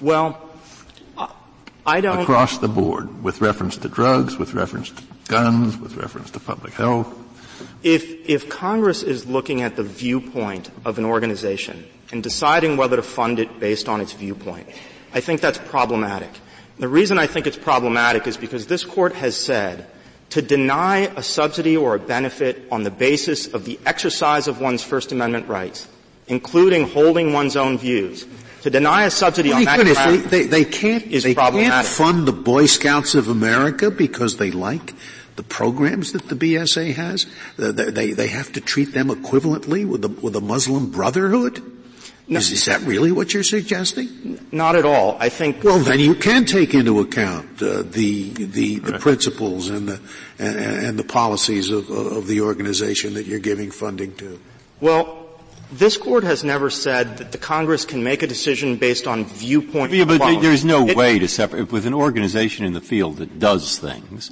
[0.00, 0.48] Well,
[1.84, 2.20] I don't.
[2.20, 6.74] Across the board, with reference to drugs, with reference to guns, with reference to public
[6.74, 7.12] health.
[7.82, 13.02] If, if Congress is looking at the viewpoint of an organization and deciding whether to
[13.02, 14.68] fund it based on its viewpoint,
[15.12, 16.30] I think that's problematic.
[16.78, 19.90] The reason I think it's problematic is because this court has said
[20.30, 24.82] to deny a subsidy or a benefit on the basis of the exercise of one's
[24.82, 25.88] First Amendment rights,
[26.26, 28.26] including holding one's own views,
[28.62, 32.26] to deny a subsidy on that goodness, ground they, they, they can't, they can't fund
[32.26, 34.94] the Boy Scouts of America because they like
[35.36, 37.26] the programs that the BSA has.
[37.56, 41.62] They, they, they have to treat them equivalently with the, with the Muslim Brotherhood.
[42.30, 42.38] No.
[42.38, 44.38] Is, is, that really what you're suggesting?
[44.52, 45.16] Not at all.
[45.18, 45.64] I think.
[45.64, 49.00] Well, then you can take into account uh, the the, the right.
[49.00, 50.00] principles and the
[50.38, 54.38] and, and the policies of, of the organization that you're giving funding to.
[54.80, 55.26] Well,
[55.72, 59.92] this court has never said that the Congress can make a decision based on viewpoint.
[59.92, 60.42] Yeah, but alone.
[60.42, 64.30] there's no it, way to separate with an organization in the field that does things.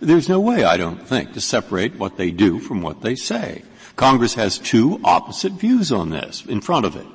[0.00, 3.62] There's no way, I don't think, to separate what they do from what they say.
[3.96, 7.06] Congress has two opposite views on this in front of it.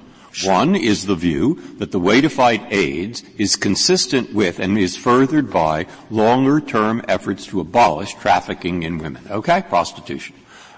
[0.43, 4.97] One is the view that the way to fight AIDS is consistent with and is
[4.97, 9.23] furthered by longer term efforts to abolish trafficking in women.
[9.29, 9.63] Okay?
[9.69, 10.35] Prostitution.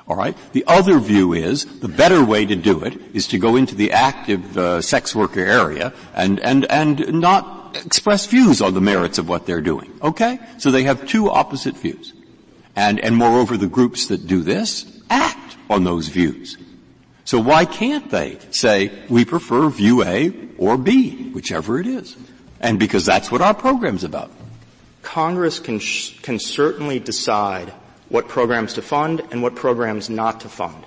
[0.10, 0.38] Alright?
[0.52, 3.92] The other view is the better way to do it is to go into the
[3.94, 9.28] active uh, sex worker area and, and, and not express views on the merits of
[9.28, 9.92] what they're doing.
[10.02, 10.40] Okay?
[10.58, 12.14] So they have two opposite views.
[12.76, 16.58] And, and moreover, the groups that do this act on those views.
[17.26, 22.16] So why can't they say, we prefer view A or B, whichever it is?
[22.62, 24.32] And because that's what our program's about.
[25.02, 27.74] Congress can, sh- can certainly decide
[28.10, 30.84] what programs to fund and what programs not to fund.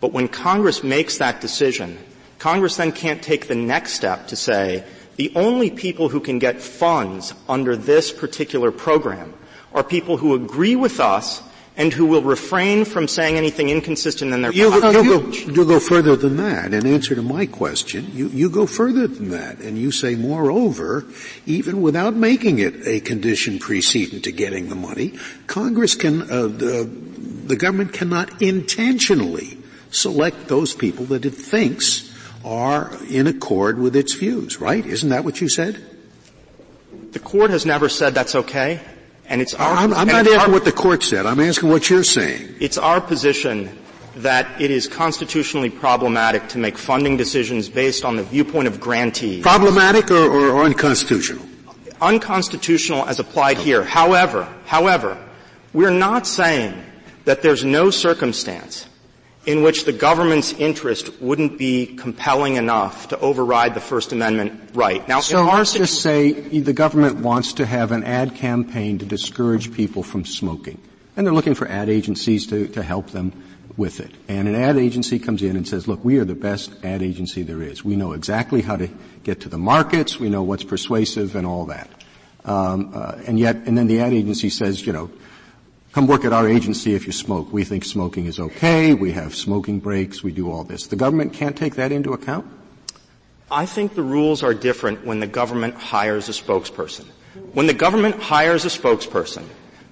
[0.00, 1.98] But when Congress makes that decision,
[2.38, 4.84] Congress then can't take the next step to say,
[5.16, 9.34] the only people who can get funds under this particular program
[9.72, 11.42] are people who agree with us
[11.78, 15.78] and who will refrain from saying anything inconsistent in their you, you go, you go
[15.78, 16.74] further than that.
[16.74, 21.06] In answer to my question, you, you go further than that, and you say, moreover,
[21.46, 26.84] even without making it a condition precedent to getting the money, Congress can, uh, the,
[27.46, 29.56] the government cannot intentionally
[29.92, 32.12] select those people that it thinks
[32.44, 34.84] are in accord with its views, right?
[34.84, 35.80] Isn't that what you said?
[37.12, 38.80] The court has never said that's okay.
[39.28, 41.26] And it's our, I'm, I'm not asking our, what the court said.
[41.26, 42.54] I'm asking what you're saying.
[42.60, 43.78] It's our position
[44.16, 49.42] that it is constitutionally problematic to make funding decisions based on the viewpoint of grantees.
[49.42, 51.44] Problematic or, or, or unconstitutional?
[52.00, 53.84] Unconstitutional as applied here.
[53.84, 55.16] However, however,
[55.72, 56.74] we're not saying
[57.24, 58.87] that there's no circumstance
[59.48, 65.08] in which the government's interest wouldn't be compelling enough to override the First Amendment right.
[65.08, 69.72] Now, so let's just say the government wants to have an ad campaign to discourage
[69.72, 70.78] people from smoking,
[71.16, 73.32] and they're looking for ad agencies to, to help them.
[73.78, 74.10] with it.
[74.26, 77.44] And an ad agency comes in and says, look, we are the best ad agency
[77.44, 77.84] there is.
[77.84, 78.88] We know exactly how to
[79.22, 80.18] get to the markets.
[80.18, 81.88] We know what's persuasive and all that.
[82.44, 85.10] Um, uh, and yet, and then the ad agency says, you know,
[85.98, 87.52] come work at our agency if you smoke.
[87.52, 88.94] We think smoking is okay.
[88.94, 90.22] We have smoking breaks.
[90.22, 90.86] We do all this.
[90.86, 92.46] The government can't take that into account?
[93.50, 97.06] I think the rules are different when the government hires a spokesperson.
[97.52, 99.42] When the government hires a spokesperson,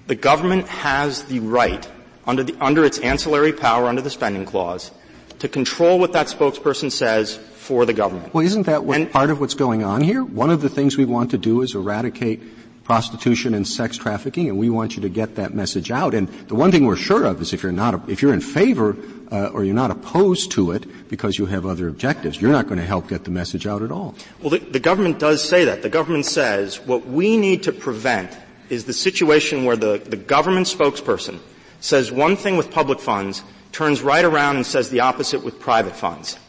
[0.07, 1.85] the government has the right,
[2.25, 4.91] under, the, under its ancillary power under the spending clause,
[5.39, 8.33] to control what that spokesperson says for the government.
[8.33, 10.23] Well, isn't that what, and, part of what's going on here?
[10.23, 12.41] One of the things we want to do is eradicate
[12.87, 16.13] prostitution and sex trafficking, and we want you to get that message out.
[16.13, 18.95] And the one thing we're sure of is if you're not, if you're in favor
[19.29, 22.79] uh, or you're not opposed to it because you have other objectives, you're not going
[22.79, 24.15] to help get the message out at all.
[24.39, 25.81] Well, the, the government does say that.
[25.81, 28.31] The government says what we need to prevent
[28.69, 31.39] is the situation where the, the government spokesperson
[31.81, 35.93] says one thing with public funds, turns right around and says the opposite with private
[35.93, 36.39] funds.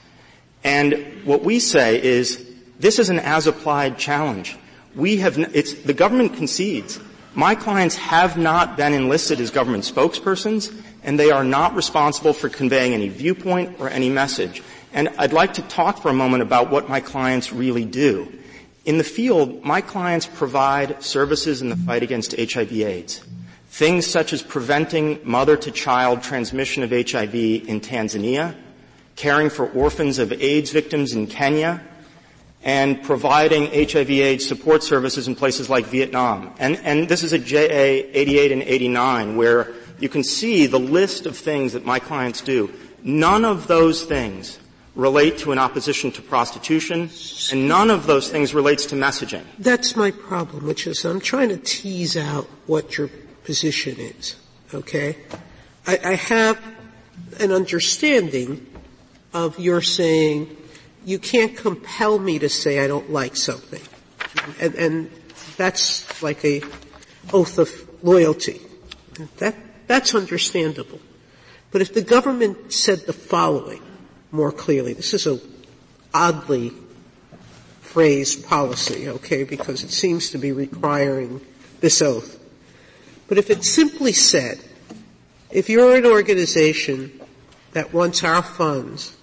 [0.62, 4.56] And what we say is this is an as-applied challenge
[4.98, 6.98] we have, it's, the government concedes.
[7.32, 10.74] My clients have not been enlisted as government spokespersons,
[11.04, 14.60] and they are not responsible for conveying any viewpoint or any message.
[14.92, 18.32] And I'd like to talk for a moment about what my clients really do.
[18.86, 23.22] In the field, my clients provide services in the fight against HIV AIDS.
[23.68, 28.56] Things such as preventing mother-to-child transmission of HIV in Tanzania,
[29.14, 31.82] caring for orphans of AIDS victims in Kenya,
[32.62, 36.54] and providing HIV AIDS support services in places like Vietnam.
[36.58, 41.26] And, and this is a JA 88 and 89 where you can see the list
[41.26, 42.72] of things that my clients do.
[43.02, 44.58] None of those things
[44.94, 47.08] relate to an opposition to prostitution,
[47.52, 49.44] and none of those things relates to messaging.
[49.58, 53.08] That's my problem, which is I'm trying to tease out what your
[53.44, 54.34] position is.
[54.74, 55.16] Okay?
[55.86, 56.60] I, I have
[57.38, 58.66] an understanding
[59.32, 60.56] of your saying
[61.04, 63.82] you can't compel me to say I don't like something.
[64.60, 65.10] And, and
[65.56, 66.62] that's like a
[67.32, 67.70] oath of
[68.02, 68.60] loyalty.
[69.38, 69.54] That,
[69.86, 71.00] that's understandable.
[71.70, 73.82] But if the government said the following
[74.30, 75.40] more clearly, this is a
[76.14, 76.72] oddly
[77.80, 81.40] phrased policy, okay, because it seems to be requiring
[81.80, 82.38] this oath.
[83.28, 84.58] But if it simply said,
[85.50, 87.20] if you're an organization
[87.72, 89.16] that wants our funds,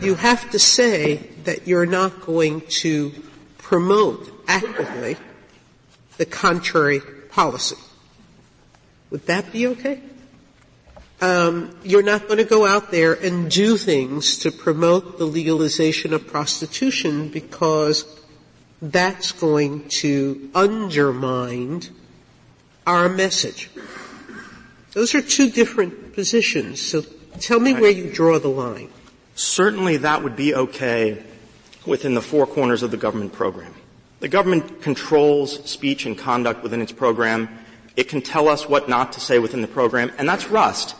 [0.00, 3.12] you have to say that you're not going to
[3.58, 5.16] promote actively
[6.18, 7.76] the contrary policy.
[9.10, 10.00] Would that be okay?
[11.20, 16.12] Um, you're not going to go out there and do things to promote the legalization
[16.12, 18.04] of prostitution because
[18.80, 21.82] that's going to undermine
[22.86, 23.70] our message.
[24.92, 26.80] Those are two different positions.
[26.80, 27.02] So
[27.38, 28.90] tell me where you draw the line.
[29.42, 31.20] Certainly that would be okay
[31.84, 33.74] within the four corners of the government program.
[34.20, 37.48] The government controls speech and conduct within its program.
[37.96, 40.94] It can tell us what not to say within the program, and that's Rust.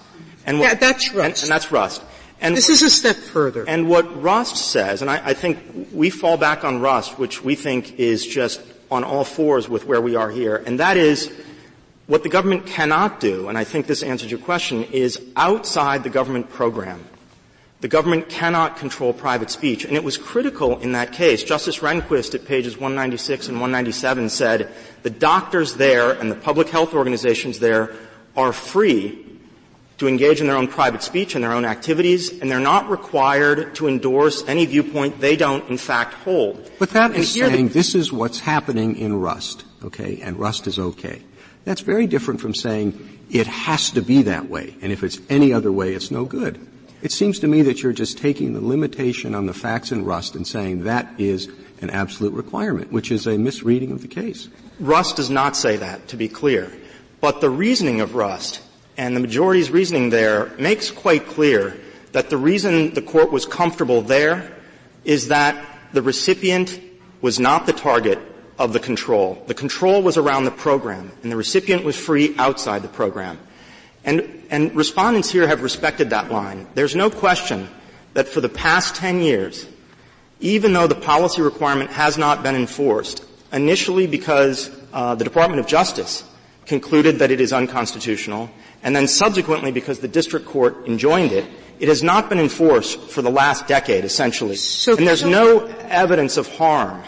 [0.44, 1.24] And what, yeah, that's Rust.
[1.24, 2.02] And, and, that's Rust.
[2.40, 3.64] And this is a step further.
[3.68, 7.54] And what Rust says, and I, I think we fall back on Rust, which we
[7.54, 11.32] think is just on all fours with where we are here, and that is
[12.08, 16.10] what the government cannot do, and I think this answers your question, is outside the
[16.10, 17.04] government program
[17.82, 19.84] the government cannot control private speech.
[19.84, 21.42] And it was critical in that case.
[21.42, 24.72] Justice Rehnquist at pages 196 and 197 said
[25.02, 27.92] the doctors there and the public health organizations there
[28.36, 29.26] are free
[29.98, 33.74] to engage in their own private speech and their own activities, and they're not required
[33.74, 36.70] to endorse any viewpoint they don't in fact hold.
[36.78, 40.66] But that and is saying the, this is what's happening in Rust, okay, and Rust
[40.66, 41.22] is okay.
[41.64, 45.52] That's very different from saying it has to be that way, and if it's any
[45.52, 46.58] other way, it's no good.
[47.02, 50.36] It seems to me that you're just taking the limitation on the facts in Rust
[50.36, 51.48] and saying that is
[51.80, 54.48] an absolute requirement, which is a misreading of the case.
[54.78, 56.70] Rust does not say that, to be clear.
[57.20, 58.62] But the reasoning of Rust
[58.96, 61.76] and the majority's reasoning there makes quite clear
[62.12, 64.56] that the reason the court was comfortable there
[65.04, 66.80] is that the recipient
[67.20, 68.18] was not the target
[68.58, 69.42] of the control.
[69.46, 73.38] The control was around the program, and the recipient was free outside the program.
[74.04, 76.66] And, and respondents here have respected that line.
[76.74, 77.68] There's no question
[78.14, 79.66] that for the past 10 years,
[80.40, 85.66] even though the policy requirement has not been enforced, initially because uh, the Department of
[85.66, 86.24] Justice
[86.66, 88.50] concluded that it is unconstitutional,
[88.82, 91.46] and then subsequently because the district court enjoined it,
[91.78, 94.56] it has not been enforced for the last decade, essentially.
[94.56, 97.02] So, and there's no evidence of harm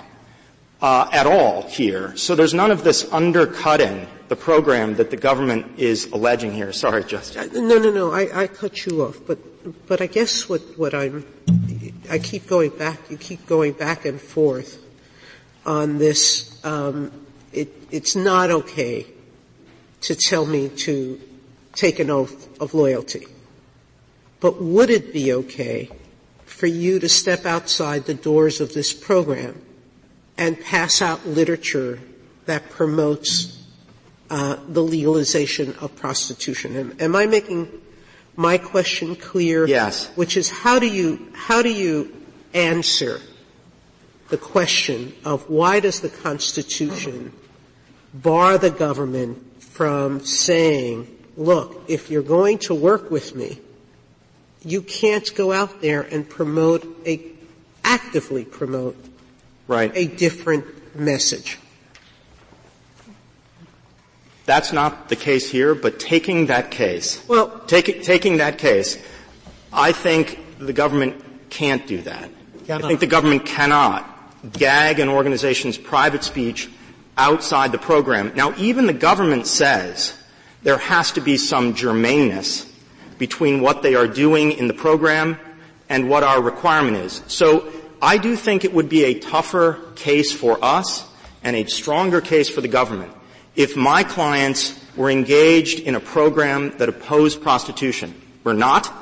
[0.82, 2.16] uh, at all here.
[2.16, 6.72] So there's none of this undercutting the program that the government is alleging here.
[6.72, 7.52] Sorry, Justice.
[7.52, 8.12] No, no, no.
[8.12, 9.38] I, I cut you off, but
[9.86, 11.26] but I guess what what I'm
[12.10, 13.10] I keep going back.
[13.10, 14.82] You keep going back and forth
[15.66, 16.64] on this.
[16.64, 17.12] Um,
[17.52, 19.06] it, it's not okay
[20.02, 21.20] to tell me to
[21.74, 23.26] take an oath of loyalty.
[24.40, 25.88] But would it be okay
[26.44, 29.60] for you to step outside the doors of this program
[30.36, 32.00] and pass out literature
[32.46, 33.63] that promotes
[34.34, 36.74] uh, the legalization of prostitution?
[36.74, 37.70] Am, am I making
[38.34, 39.64] my question clear?
[39.64, 40.08] Yes.
[40.16, 42.12] Which is how do you how do you
[42.52, 43.20] answer
[44.30, 47.32] the question of why does the Constitution
[48.12, 51.06] bar the government from saying,
[51.36, 53.60] look, if you're going to work with me,
[54.64, 57.22] you can't go out there and promote a,
[57.84, 58.96] actively promote
[59.68, 59.92] right.
[59.94, 61.58] a different message.
[64.46, 69.02] That's not the case here, but taking that case, well, take, taking that case,
[69.72, 72.30] I think the government can't do that.
[72.66, 72.84] Cannot.
[72.84, 74.10] I think the government cannot
[74.52, 76.68] gag an organization's private speech
[77.16, 78.32] outside the program.
[78.34, 80.14] Now, even the government says
[80.62, 82.70] there has to be some germaneness
[83.18, 85.38] between what they are doing in the program
[85.88, 87.22] and what our requirement is.
[87.28, 87.70] So
[88.02, 91.06] I do think it would be a tougher case for us
[91.42, 93.12] and a stronger case for the government
[93.56, 98.14] if my clients were engaged in a program that opposed prostitution.
[98.44, 98.92] We're not,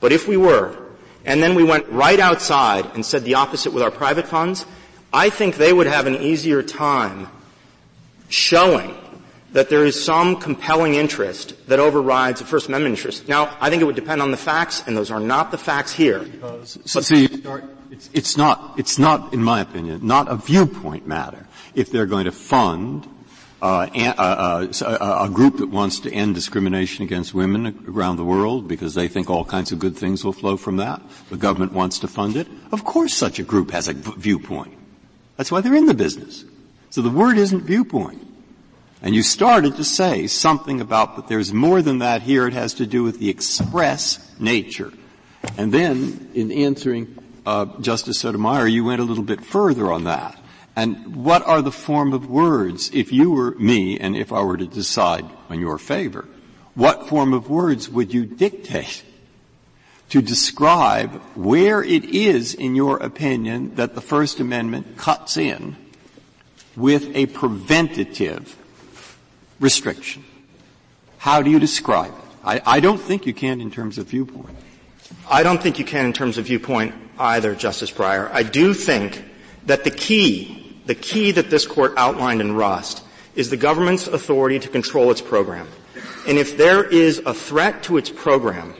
[0.00, 0.76] but if we were,
[1.24, 4.66] and then we went right outside and said the opposite with our private funds,
[5.12, 7.28] I think they would have an easier time
[8.28, 8.94] showing
[9.52, 13.28] that there is some compelling interest that overrides the First Amendment interest.
[13.28, 15.92] Now, I think it would depend on the facts, and those are not the facts
[15.92, 16.24] here.
[16.64, 17.28] So, see,
[17.90, 21.46] it's, it's not, it's not, in my opinion, not a viewpoint matter.
[21.74, 23.06] If they're going to fund
[23.62, 28.66] uh, a, a, a, group that wants to end discrimination against women around the world
[28.66, 31.00] because they think all kinds of good things will flow from that.
[31.30, 32.48] The government wants to fund it.
[32.72, 34.76] Of course such a group has a viewpoint.
[35.36, 36.44] That's why they're in the business.
[36.90, 38.26] So the word isn't viewpoint.
[39.00, 42.48] And you started to say something about that there's more than that here.
[42.48, 44.92] It has to do with the express nature.
[45.56, 50.38] And then, in answering uh, Justice Sotomayor, you went a little bit further on that.
[50.74, 54.56] And what are the form of words, if you were me and if I were
[54.56, 56.26] to decide in your favor,
[56.74, 59.04] what form of words would you dictate
[60.08, 65.76] to describe where it is, in your opinion, that the First Amendment cuts in
[66.76, 68.56] with a preventative
[69.60, 70.24] restriction.
[71.18, 72.24] How do you describe it?
[72.44, 74.56] I, I don't think you can in terms of viewpoint.
[75.30, 78.30] I don't think you can in terms of viewpoint either, Justice Breyer.
[78.32, 79.24] I do think
[79.66, 83.04] that the key, the key that this court outlined in Rust
[83.34, 85.68] is the government's authority to control its program.
[86.26, 88.74] And if there is a threat to its program,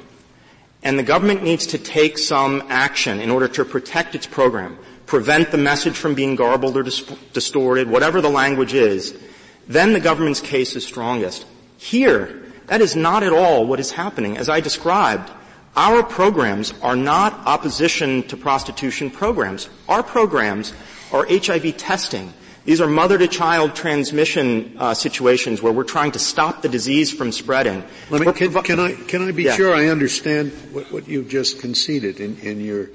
[0.82, 5.50] and the government needs to take some action in order to protect its program, prevent
[5.50, 9.16] the message from being garbled or dis- distorted, whatever the language is,
[9.68, 11.46] then the government's case is strongest.
[11.78, 14.36] Here, that is not at all what is happening.
[14.36, 15.30] As I described,
[15.76, 19.68] our programs are not opposition to prostitution programs.
[19.88, 20.72] Our programs
[21.12, 22.32] are HIV testing.
[22.64, 27.82] These are mother-to-child transmission uh, situations where we're trying to stop the disease from spreading.
[28.10, 29.56] Me, can, can, I can I be yeah.
[29.56, 32.90] sure I understand what, what you've just conceded in, in your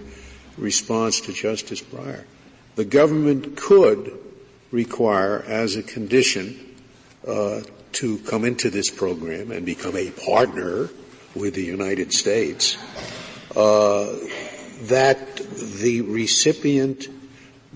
[0.57, 2.23] response to Justice Breyer?
[2.75, 4.17] The government could
[4.71, 6.75] require as a condition
[7.27, 7.61] uh,
[7.93, 10.89] to come into this program and become a partner
[11.35, 12.77] with the United States,
[13.55, 14.15] uh,
[14.83, 17.09] that the recipient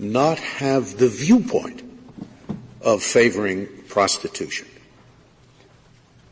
[0.02, 1.82] not have the viewpoint
[2.82, 4.66] of favoring prostitution.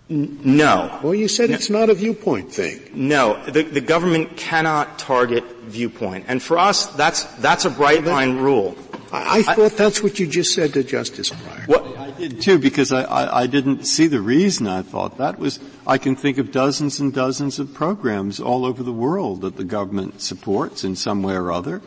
[0.09, 0.99] No.
[1.05, 1.55] Well, you said no.
[1.55, 2.81] it's not a viewpoint thing.
[2.93, 8.39] No, the, the, government cannot target viewpoint, and for us, that's that's a bright line
[8.39, 8.77] rule.
[9.13, 11.69] I, I thought I, that's what you just said to Justice Breyer.
[11.69, 15.39] What, I did too, because I, I, I didn't see the reason I thought that
[15.39, 19.57] was, I can think of dozens and dozens of programs all over the world that
[19.57, 21.83] the government supports in some way or other.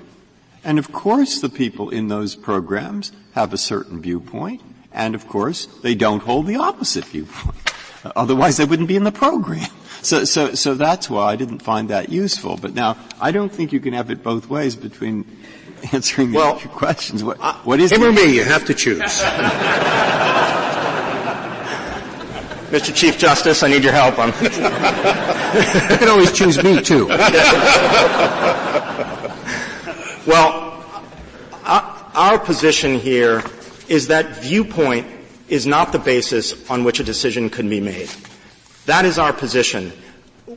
[0.63, 4.61] And of course the people in those programs have a certain viewpoint,
[4.91, 7.55] and of course they don't hold the opposite viewpoint.
[8.15, 9.69] Otherwise they wouldn't be in the program.
[10.03, 12.57] So, so, so that's why I didn't find that useful.
[12.57, 15.23] But now, I don't think you can have it both ways between
[15.93, 17.23] answering well, questions.
[17.23, 18.35] What, what is him or me?
[18.35, 18.99] You have to choose.
[22.69, 22.93] Mr.
[22.93, 24.49] Chief Justice, I need your help on You
[25.99, 27.07] can always choose me too.
[30.25, 30.83] Well,
[31.65, 33.43] our position here
[33.87, 35.07] is that viewpoint
[35.49, 38.09] is not the basis on which a decision can be made.
[38.85, 39.91] That is our position.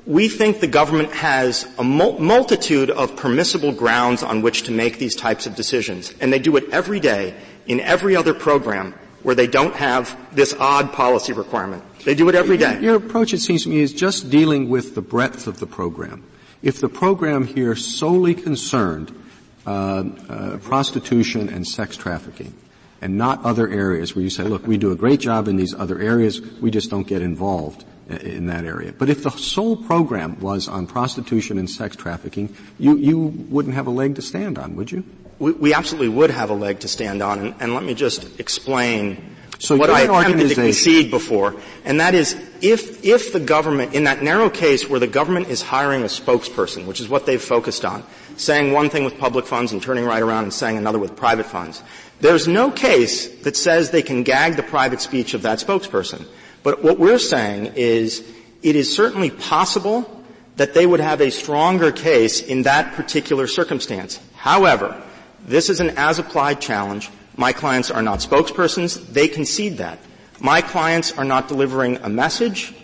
[0.04, 4.98] We think the government has a mul- multitude of permissible grounds on which to make
[4.98, 7.34] these types of decisions, and they do it every day
[7.66, 11.82] in every other program where they don't have this odd policy requirement.
[12.04, 12.80] They do it every day.
[12.80, 16.22] Your approach, it seems to me, is just dealing with the breadth of the program.
[16.62, 19.25] If the program here solely concerned uh, uh,
[19.66, 22.54] Uh, uh, prostitution and sex trafficking,
[23.02, 25.74] and not other areas where you say, look, we do a great job in these
[25.74, 28.92] other areas, we just don't get involved uh, in that area.
[28.92, 33.88] But if the sole program was on prostitution and sex trafficking, you, you wouldn't have
[33.88, 35.02] a leg to stand on, would you?
[35.40, 38.38] We, we absolutely would have a leg to stand on, and, and let me just
[38.38, 43.94] explain so what I attempted to concede before, and that is if, if the government,
[43.94, 47.42] in that narrow case where the government is hiring a spokesperson, which is what they've
[47.42, 48.04] focused on,
[48.36, 51.46] saying one thing with public funds and turning right around and saying another with private
[51.46, 51.82] funds,
[52.20, 56.26] there's no case that says they can gag the private speech of that spokesperson.
[56.62, 58.26] But what we're saying is
[58.62, 60.10] it is certainly possible
[60.56, 64.18] that they would have a stronger case in that particular circumstance.
[64.34, 65.00] However,
[65.44, 67.10] this is an as-applied challenge.
[67.36, 69.12] My clients are not spokespersons.
[69.12, 69.98] They concede that.
[70.40, 72.74] My clients are not delivering a message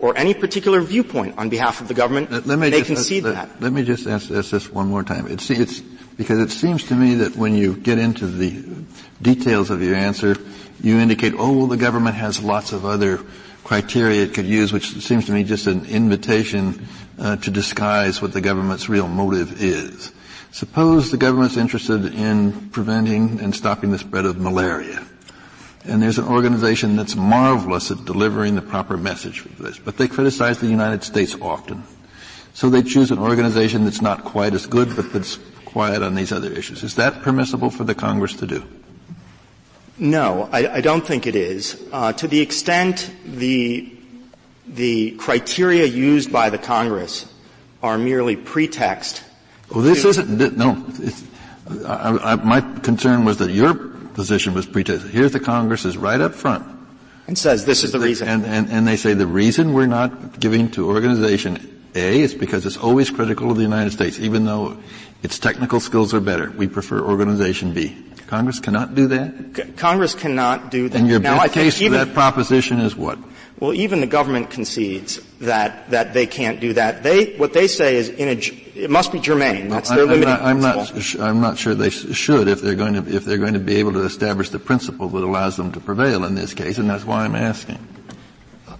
[0.00, 2.30] or any particular viewpoint on behalf of the government.
[2.30, 3.60] Let, let me they just, concede let, that.
[3.60, 5.26] Let me just ask, this one more time.
[5.28, 8.64] It's, it's because it seems to me that when you get into the
[9.22, 10.36] details of your answer,
[10.82, 13.20] you indicate, oh, well, the government has lots of other
[13.62, 16.86] criteria it could use, which seems to me just an invitation
[17.18, 20.12] uh, to disguise what the government's real motive is.
[20.50, 25.06] Suppose the government's interested in preventing and stopping the spread of malaria.
[25.84, 30.08] And there's an organization that's marvelous at delivering the proper message for this, but they
[30.08, 31.84] criticize the United States often.
[32.52, 36.32] So they choose an organization that's not quite as good, but that's quiet on these
[36.32, 36.82] other issues.
[36.82, 38.64] Is that permissible for the Congress to do?
[39.98, 41.80] No, I, I don't think it is.
[41.92, 43.96] Uh, to the extent the
[44.66, 47.26] the criteria used by the Congress
[47.82, 49.24] are merely pretext
[49.74, 50.84] well, this isn't, no,
[51.86, 53.74] I, I, my concern was that your
[54.20, 55.06] position was pretext.
[55.06, 56.66] Here's the Congress is right up front.
[57.26, 58.28] And says this is the reason.
[58.28, 62.66] And, and, and they say the reason we're not giving to organization A is because
[62.66, 64.76] it's always critical of the United States, even though
[65.22, 66.50] its technical skills are better.
[66.50, 67.96] We prefer organization B.
[68.26, 69.56] Congress cannot do that?
[69.56, 70.98] C- Congress cannot do that.
[70.98, 73.18] And your now, best case for that proposition is what?
[73.58, 77.02] Well, even the government concedes that, that they can't do that.
[77.02, 78.36] They, what they say is in a,
[78.80, 79.68] it must be germane.
[79.68, 81.20] That's their I'm limiting not, I'm principle.
[81.20, 83.76] not, I'm not sure they should if they're going to, if they're going to be
[83.76, 87.04] able to establish the principle that allows them to prevail in this case, and that's
[87.04, 87.78] why I'm asking.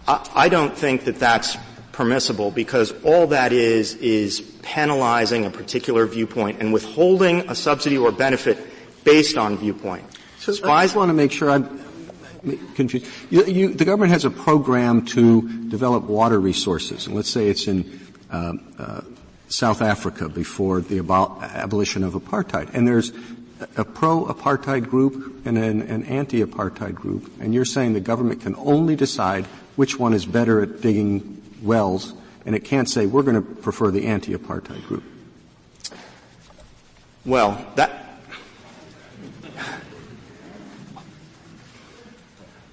[0.09, 1.57] I, I don't think that that's
[1.93, 8.11] permissible because all that is, is penalizing a particular viewpoint and withholding a subsidy or
[8.11, 8.59] benefit
[9.05, 10.05] based on viewpoint.
[10.39, 11.79] So I just want to make sure I'm,
[12.75, 13.07] confused.
[13.29, 17.69] You, you, the government has a program to develop water resources, and let's say it's
[17.69, 19.01] in uh, uh,
[19.51, 23.13] South Africa before the abol- abolition of apartheid, and there's
[23.77, 28.97] a pro-apartheid group and an, an anti-apartheid group, and you're saying the government can only
[28.97, 29.45] decide
[29.77, 32.15] which one is better at digging wells,
[32.47, 35.05] and it can't say we're going to prefer the anti-apartheid group.
[37.27, 37.97] Well, that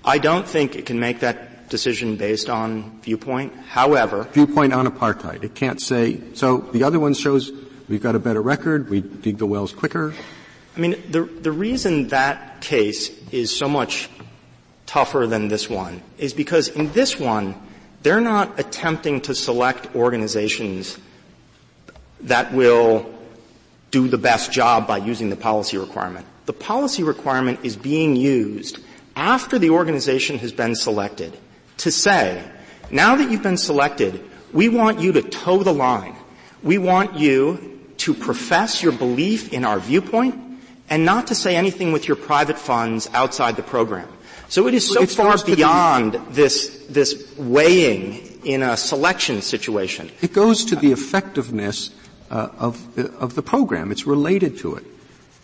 [0.06, 3.54] I don't think it can make that decision based on viewpoint.
[3.68, 5.44] However, viewpoint on apartheid.
[5.44, 7.52] It can't say, so the other one shows
[7.88, 10.14] we've got a better record, we dig the wells quicker.
[10.76, 14.10] I mean, the, the reason that case is so much
[14.86, 17.56] tougher than this one is because in this one,
[18.04, 20.98] they're not attempting to select organizations
[22.22, 23.12] that will
[23.92, 26.26] do the best job by using the policy requirement.
[26.46, 28.80] The policy requirement is being used
[29.16, 31.38] after the organization has been selected
[31.78, 32.44] to say,
[32.92, 34.24] now that you've been selected,
[34.54, 36.16] we want you to toe the line.
[36.64, 40.36] We want you to profess your belief in our viewpoint
[40.90, 44.08] and not to say anything with your private funds outside the program.
[44.50, 50.10] So it is so far beyond this, this weighing in a selection situation.
[50.22, 51.92] It goes to the effectiveness
[52.32, 53.92] uh, of, uh, of the program.
[53.92, 54.86] It's related to it.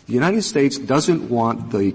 [0.08, 1.94] The United States doesn't want the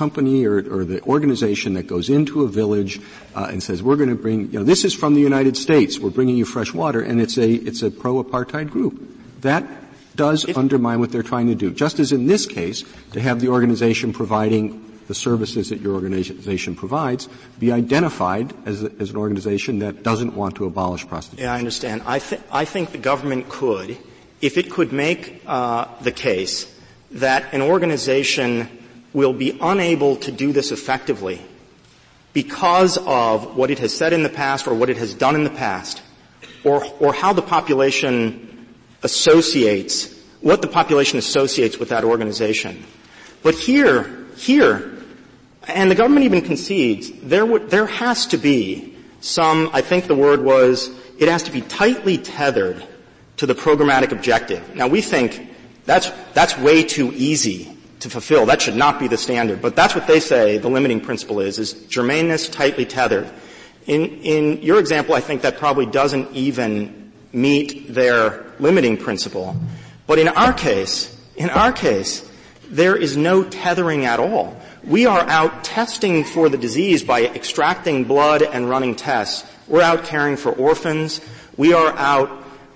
[0.00, 2.98] company or, or the organization that goes into a village
[3.36, 6.00] uh, and says, "We're going to bring, you know, this is from the United States.
[6.00, 8.96] We're bringing you fresh water," and it's a it's a pro-apartheid group.
[9.44, 9.68] That
[10.16, 11.68] does if, undermine what they're trying to do.
[11.70, 12.80] Just as in this case,
[13.12, 17.28] to have the organization providing the services that your organization provides
[17.58, 21.44] be identified as, a, as an organization that doesn't want to abolish prostitution.
[21.44, 22.02] Yeah, I understand.
[22.06, 23.98] I, th- I think the government could,
[24.40, 26.72] if it could make uh, the case
[27.10, 28.79] that an organization
[29.12, 31.40] will be unable to do this effectively
[32.32, 35.44] because of what it has said in the past or what it has done in
[35.44, 36.02] the past,
[36.64, 38.68] or, or how the population
[39.02, 42.84] associates, what the population associates with that organization.
[43.42, 44.98] But here, here,
[45.66, 50.42] and the government even concedes, there, there has to be some, I think the word
[50.42, 52.84] was, it has to be tightly tethered
[53.38, 54.74] to the programmatic objective.
[54.76, 55.48] Now we think
[55.84, 58.46] that's, that's way too easy to fulfill.
[58.46, 59.62] That should not be the standard.
[59.62, 63.30] But that's what they say the limiting principle is, is germaneness tightly tethered.
[63.86, 69.56] In, in your example, I think that probably doesn't even meet their limiting principle.
[70.06, 72.28] But in our case, in our case,
[72.68, 74.56] there is no tethering at all.
[74.84, 79.48] We are out testing for the disease by extracting blood and running tests.
[79.66, 81.20] We're out caring for orphans.
[81.56, 82.30] We are out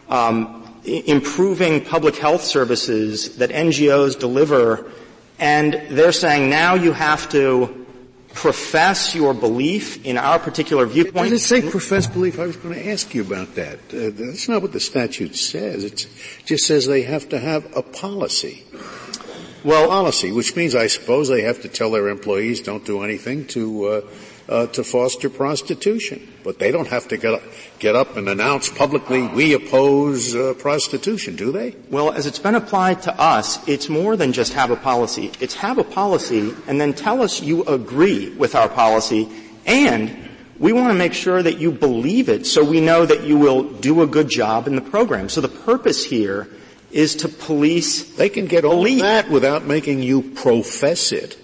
[0.09, 4.91] um, improving public health services that NGOs deliver,
[5.39, 7.85] and they're saying now you have to
[8.35, 11.31] profess your belief in our particular viewpoint.
[11.31, 12.39] Does it say profess belief?
[12.39, 13.79] I was going to ask you about that.
[13.93, 15.85] Uh, that's not what the statute says.
[15.85, 16.09] It
[16.45, 18.65] just says they have to have a policy.
[19.65, 23.47] Well, policy, which means I suppose they have to tell their employees don't do anything
[23.49, 24.01] to uh,
[24.49, 26.33] uh, to foster prostitution.
[26.43, 27.43] But they don't have to get up,
[27.79, 31.75] get up and announce publicly, we oppose uh, prostitution, do they?
[31.91, 35.33] Well, as it's been applied to us, it's more than just have a policy.
[35.41, 39.29] It's have a policy and then tell us you agree with our policy
[39.67, 40.25] and
[40.59, 43.65] we want to make sure that you believe it so we know that you will
[43.65, 45.29] do a good job in the program.
[45.29, 46.49] So the purpose here
[46.93, 48.15] is to police.
[48.17, 51.37] They can get all that without making you profess it.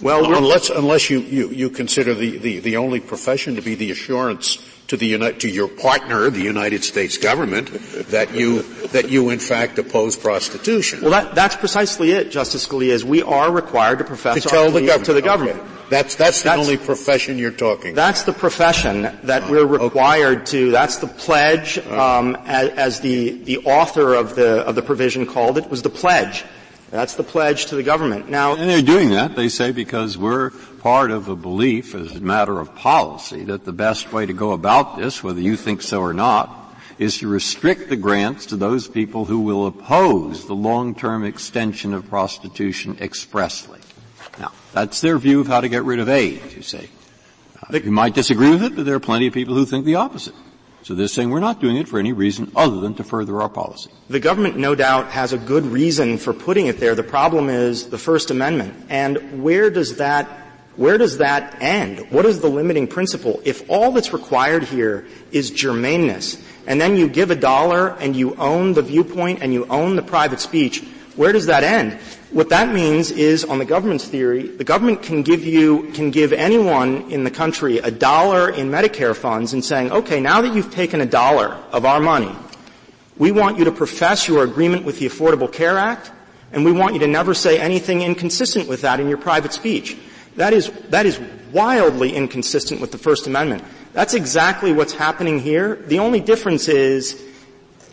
[0.00, 3.90] Well, unless unless you, you, you consider the, the, the only profession to be the
[3.90, 7.68] assurance to the Uni- to your partner, the United States government,
[8.10, 11.00] that you that you in fact oppose prostitution.
[11.00, 12.90] Well, that, that's precisely it, Justice Scalia.
[12.90, 15.06] Is we are required to profess to tell the government.
[15.06, 15.58] to the government.
[15.58, 15.70] Okay.
[15.88, 17.94] That's that's the that's, only profession you're talking.
[17.94, 20.50] That's the profession that oh, we're required okay.
[20.50, 20.70] to.
[20.72, 25.58] That's the pledge, um, as, as the the author of the of the provision called
[25.58, 26.44] it was the pledge
[26.90, 28.28] that's the pledge to the government.
[28.28, 32.20] Now, and they're doing that, they say, because we're part of a belief as a
[32.20, 36.00] matter of policy that the best way to go about this, whether you think so
[36.00, 36.62] or not,
[36.98, 42.08] is to restrict the grants to those people who will oppose the long-term extension of
[42.08, 43.80] prostitution expressly.
[44.38, 46.88] Now, that's their view of how to get rid of AIDS, you say.
[47.68, 49.96] Uh, you might disagree with it, but there are plenty of people who think the
[49.96, 50.34] opposite.
[50.86, 53.48] So they're saying we're not doing it for any reason other than to further our
[53.48, 53.90] policy.
[54.08, 56.94] The government no doubt has a good reason for putting it there.
[56.94, 58.86] The problem is the First Amendment.
[58.88, 60.28] And where does that,
[60.76, 62.12] where does that end?
[62.12, 63.42] What is the limiting principle?
[63.44, 68.36] If all that's required here is germaneness, and then you give a dollar and you
[68.36, 70.84] own the viewpoint and you own the private speech,
[71.16, 71.98] where does that end?
[72.32, 76.32] What that means is, on the government's theory, the government can give you, can give
[76.32, 80.72] anyone in the country a dollar in Medicare funds and saying, okay, now that you've
[80.72, 82.34] taken a dollar of our money,
[83.16, 86.10] we want you to profess your agreement with the Affordable Care Act,
[86.52, 89.96] and we want you to never say anything inconsistent with that in your private speech.
[90.34, 91.20] That is, that is
[91.52, 93.64] wildly inconsistent with the First Amendment.
[93.92, 95.76] That's exactly what's happening here.
[95.76, 97.22] The only difference is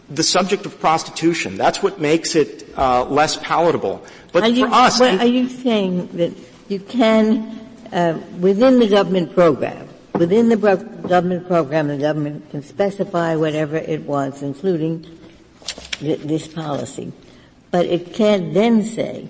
[0.09, 1.55] the subject of prostitution.
[1.55, 4.05] That's what makes it uh, less palatable.
[4.33, 6.33] But are for you, us, well, are you saying that
[6.67, 7.59] you can,
[7.93, 13.77] uh, within the government program, within the bro- government program, the government can specify whatever
[13.77, 15.05] it wants, including
[15.99, 17.13] th- this policy,
[17.69, 19.29] but it can't then say,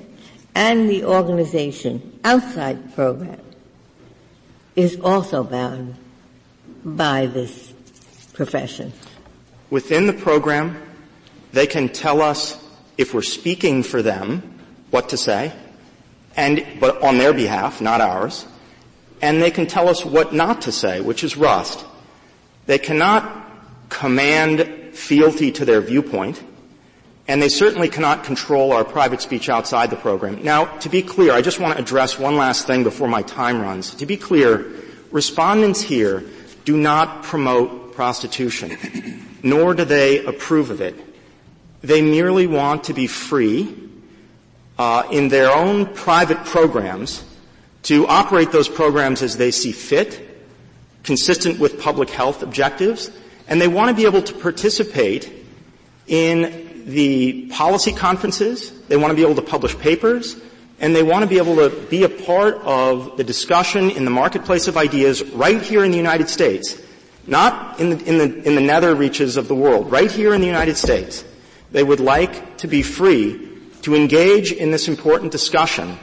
[0.56, 3.42] and the organization outside the program
[4.78, 5.96] is also bound
[6.86, 7.74] by this
[8.32, 8.94] profession.
[9.70, 10.82] Within the program,
[11.52, 12.58] they can tell us
[12.98, 14.53] if we're speaking for them
[14.94, 15.52] what to say,
[16.36, 18.46] and, but on their behalf, not ours,
[19.24, 21.84] and they can tell us what not to say, which is Rust.
[22.68, 23.50] They cannot
[23.90, 26.44] command fealty to their viewpoint,
[27.28, 30.44] and they certainly cannot control our private speech outside the program.
[30.44, 33.62] Now, to be clear, I just want to address one last thing before my time
[33.62, 33.96] runs.
[33.96, 34.72] To be clear,
[35.10, 36.24] respondents here
[36.66, 38.78] do not promote prostitution
[39.44, 40.96] nor do they approve of it.
[41.82, 43.83] They merely want to be free
[44.78, 47.24] uh, in their own private programs
[47.84, 50.46] to operate those programs as they see fit,
[51.04, 53.12] consistent with public health objectives,
[53.48, 55.32] and they want to be able to participate
[56.08, 60.38] in the policy conferences, they want to be able to publish papers,
[60.80, 64.12] and they want to be able to be a part of the discussion in the
[64.12, 66.82] marketplace of ideas right here in the United States
[67.26, 70.42] not in the, in the, in the nether reaches of the world, right here in
[70.42, 71.24] the United States.
[71.72, 73.50] They would like to be free
[73.84, 75.98] to engage in this important discussion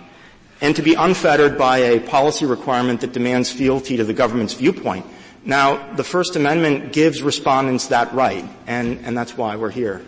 [0.60, 5.04] and to be unfettered by a policy requirement that demands fealty to the government's viewpoint.
[5.44, 10.02] Now, the First Amendment gives respondents that right, and, and that's why we're here.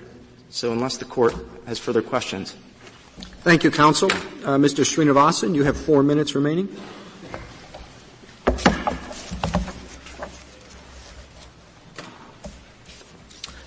[0.51, 1.35] So unless the court
[1.67, 2.55] has further questions.
[3.41, 4.13] Thank you, counsel.
[4.13, 4.85] Uh, Mr.
[4.85, 6.69] Srinivasan, you have four minutes remaining.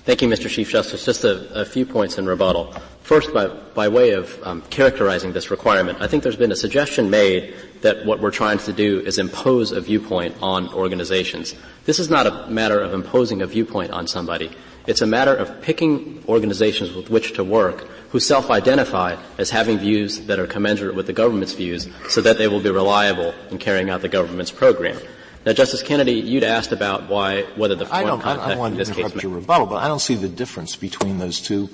[0.05, 0.47] Thank you, Mr.
[0.47, 1.03] Chief Justice.
[1.03, 2.75] Just a, a few points in rebuttal.
[3.01, 7.09] First, by, by way of um, characterizing this requirement, I think there's been a suggestion
[7.09, 11.55] made that what we're trying to do is impose a viewpoint on organizations.
[11.85, 14.51] This is not a matter of imposing a viewpoint on somebody.
[14.85, 20.21] It's a matter of picking organizations with which to work who self-identify as having views
[20.27, 23.89] that are commensurate with the government's views so that they will be reliable in carrying
[23.89, 24.99] out the government's program.
[25.45, 28.75] Now, Justice Kennedy, you'd asked about why, whether the foreign I don't, I, I want
[28.77, 31.69] to interrupt your rebuttal, but I don't see the difference between those two,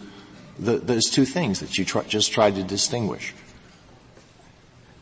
[0.59, 3.33] the, those two things that you try, just tried to distinguish.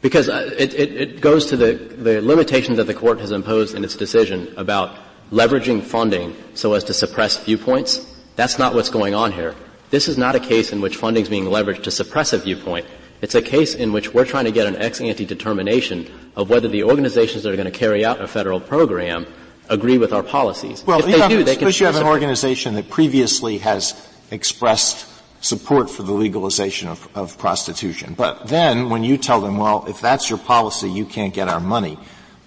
[0.01, 3.75] Because uh, it, it, it goes to the, the limitation that the court has imposed
[3.75, 4.95] in its decision about
[5.31, 8.05] leveraging funding so as to suppress viewpoints.
[8.35, 9.55] That's not what's going on here.
[9.89, 12.85] This is not a case in which funding is being leveraged to suppress a viewpoint.
[13.21, 16.67] It's a case in which we're trying to get an ex ante determination of whether
[16.67, 19.25] the organizations that are going to carry out a federal program
[19.69, 20.83] agree with our policies.
[20.85, 21.59] Well, if they have, do, they can.
[21.59, 23.95] suppose you have an organization that previously has
[24.31, 25.07] expressed
[25.41, 28.13] support for the legalization of, of, prostitution.
[28.13, 31.61] But then when you tell them, well, if that's your policy, you can't get our
[31.61, 31.97] money,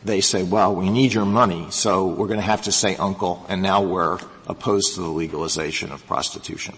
[0.04, 3.46] they say, well, we need your money, so we're going to have to say uncle,
[3.48, 6.74] and now we're opposed to the legalization of prostitution.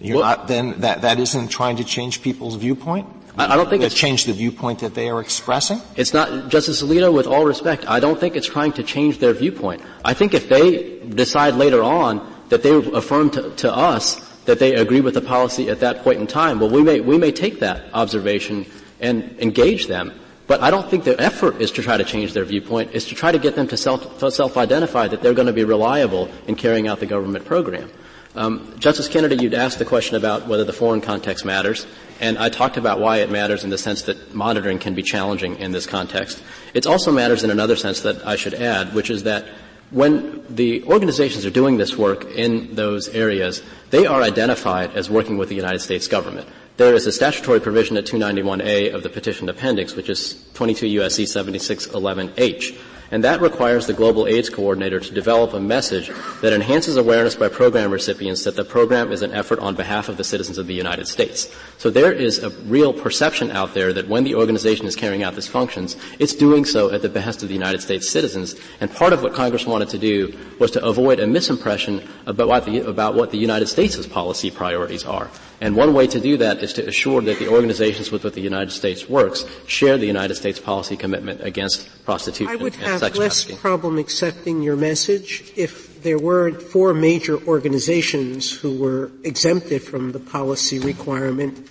[0.00, 3.06] You're well, not, then that, that isn't trying to change people's viewpoint?
[3.36, 5.80] I, don't think it's changed the viewpoint that they are expressing.
[5.96, 7.12] It's not, Justice Alito.
[7.12, 9.82] With all respect, I don't think it's trying to change their viewpoint.
[10.04, 14.74] I think if they decide later on that they affirm to, to us that they
[14.74, 17.60] agree with the policy at that point in time, well, we may we may take
[17.60, 18.66] that observation
[19.00, 20.12] and engage them.
[20.46, 22.92] But I don't think the effort is to try to change their viewpoint.
[22.92, 25.64] is to try to get them to self to self-identify that they're going to be
[25.64, 27.90] reliable in carrying out the government program.
[28.36, 31.86] Um, Justice Kennedy, you'd asked the question about whether the foreign context matters,
[32.20, 35.56] and I talked about why it matters in the sense that monitoring can be challenging
[35.56, 36.42] in this context.
[36.74, 39.46] It also matters in another sense that I should add, which is that
[39.90, 45.38] when the organizations are doing this work in those areas, they are identified as working
[45.38, 46.48] with the United States government.
[46.76, 51.22] There is a statutory provision at 291A of the petition appendix, which is 22 U.S.C.
[51.22, 52.76] 7611H,
[53.14, 56.10] and that requires the Global AIDS Coordinator to develop a message
[56.40, 60.16] that enhances awareness by program recipients that the program is an effort on behalf of
[60.16, 61.54] the citizens of the United States.
[61.78, 65.36] So there is a real perception out there that when the organization is carrying out
[65.36, 68.56] these functions, it's doing so at the behest of the United States citizens.
[68.80, 72.64] And part of what Congress wanted to do was to avoid a misimpression about what
[72.64, 75.30] the, about what the United States' policy priorities are.
[75.60, 78.40] And one way to do that is to assure that the organizations with which the
[78.40, 83.98] United States works share the United States policy commitment against prostitution would have less problem
[83.98, 90.78] accepting your message if there weren't four major organizations who were exempted from the policy
[90.78, 91.68] requirement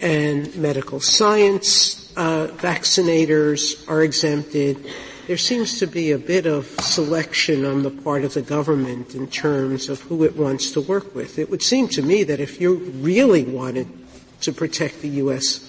[0.00, 4.84] and medical science uh, vaccinators are exempted
[5.28, 9.26] there seems to be a bit of selection on the part of the government in
[9.26, 11.38] terms of who it wants to work with.
[11.38, 13.88] It would seem to me that if you really wanted
[14.40, 15.67] to protect the U.S.,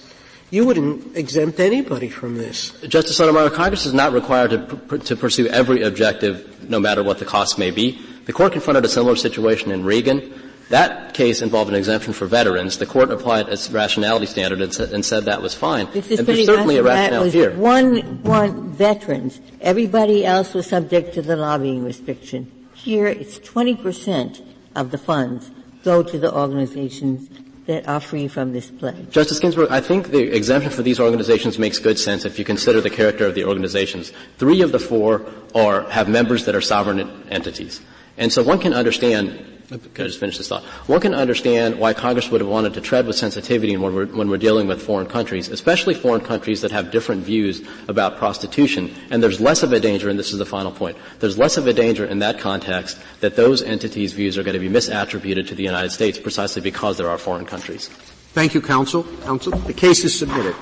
[0.50, 2.70] you wouldn't exempt anybody from this.
[2.82, 7.24] Justice Sotomayor, Congress is not required to, to pursue every objective, no matter what the
[7.24, 8.00] cost may be.
[8.26, 10.32] The court confronted a similar situation in Regan
[10.70, 12.78] that case involved an exemption for veterans.
[12.78, 15.88] The court applied its rationality standard and, said, and said that was fine.
[15.88, 17.54] and there's certainly a rationale here.
[17.56, 19.40] One, one veterans.
[19.60, 22.50] Everybody else was subject to the lobbying restriction.
[22.72, 24.46] Here, it's 20%
[24.76, 25.50] of the funds
[25.82, 27.28] go to the organizations
[27.70, 29.10] that are free from this pledge.
[29.10, 32.80] Justice Ginsburg, I think the exemption for these organizations makes good sense if you consider
[32.80, 34.12] the character of the organizations.
[34.38, 36.98] Three of the four are, have members that are sovereign
[37.30, 37.80] entities.
[38.18, 40.64] And so one can understand can I just finish this thought?
[40.88, 44.28] One can understand why Congress would have wanted to tread with sensitivity when we're, when
[44.28, 48.92] we're dealing with foreign countries, especially foreign countries that have different views about prostitution.
[49.10, 51.68] And there's less of a danger, and this is the final point, there's less of
[51.68, 55.54] a danger in that context that those entities' views are going to be misattributed to
[55.54, 57.88] the United States precisely because there are foreign countries.
[58.32, 59.04] Thank you, counsel.
[59.22, 60.54] Counsel, the case is submitted.